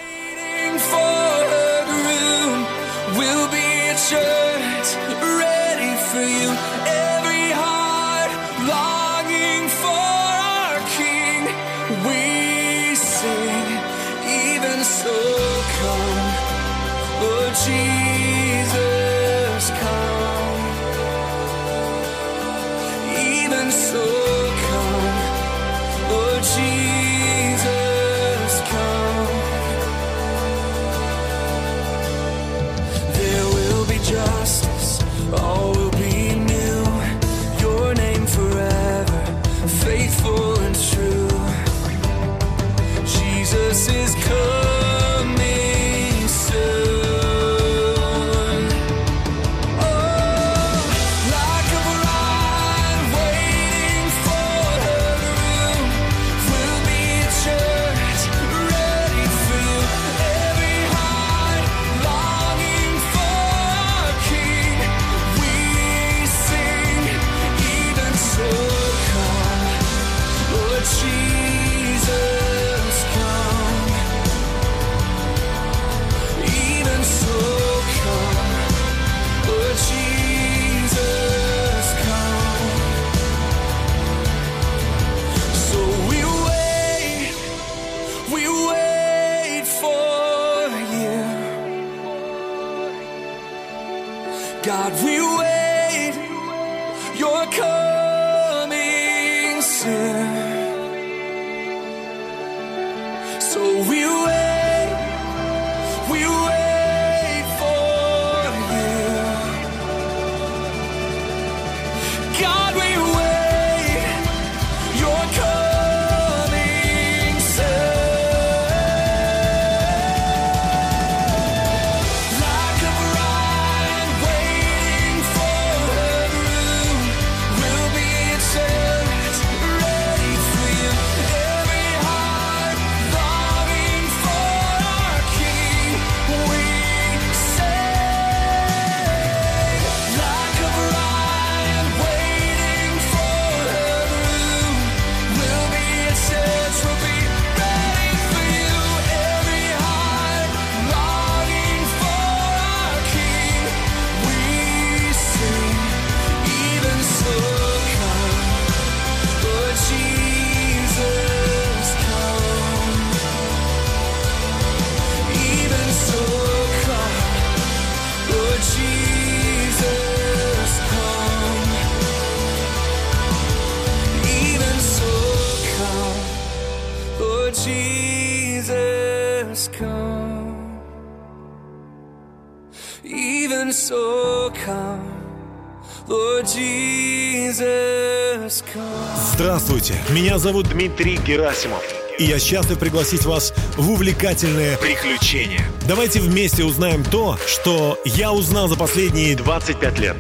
Герасимов. 191.26 191.84
И 192.18 192.26
я 192.26 192.40
счастлив 192.40 192.80
пригласить 192.80 193.26
вас 193.26 193.54
в 193.76 193.92
увлекательное 193.92 194.78
приключение. 194.78 195.62
Давайте 195.88 196.20
вместе 196.20 196.64
узнаем 196.64 197.04
то, 197.04 197.38
что 197.48 198.00
я 198.06 198.32
узнал 198.32 198.68
за 198.70 198.78
последние 198.78 199.36
25 199.36 200.00
лет. 200.00 200.16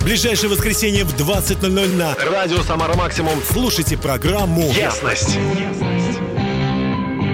Ближайшее 0.00 0.50
воскресенье 0.50 1.04
в 1.04 1.14
20.00 1.14 1.96
на 1.96 2.14
Радио 2.14 2.62
Самара 2.62 2.94
Максимум. 2.94 3.34
слушайте 3.50 3.96
программу 3.96 4.72
Ясность. 4.72 5.36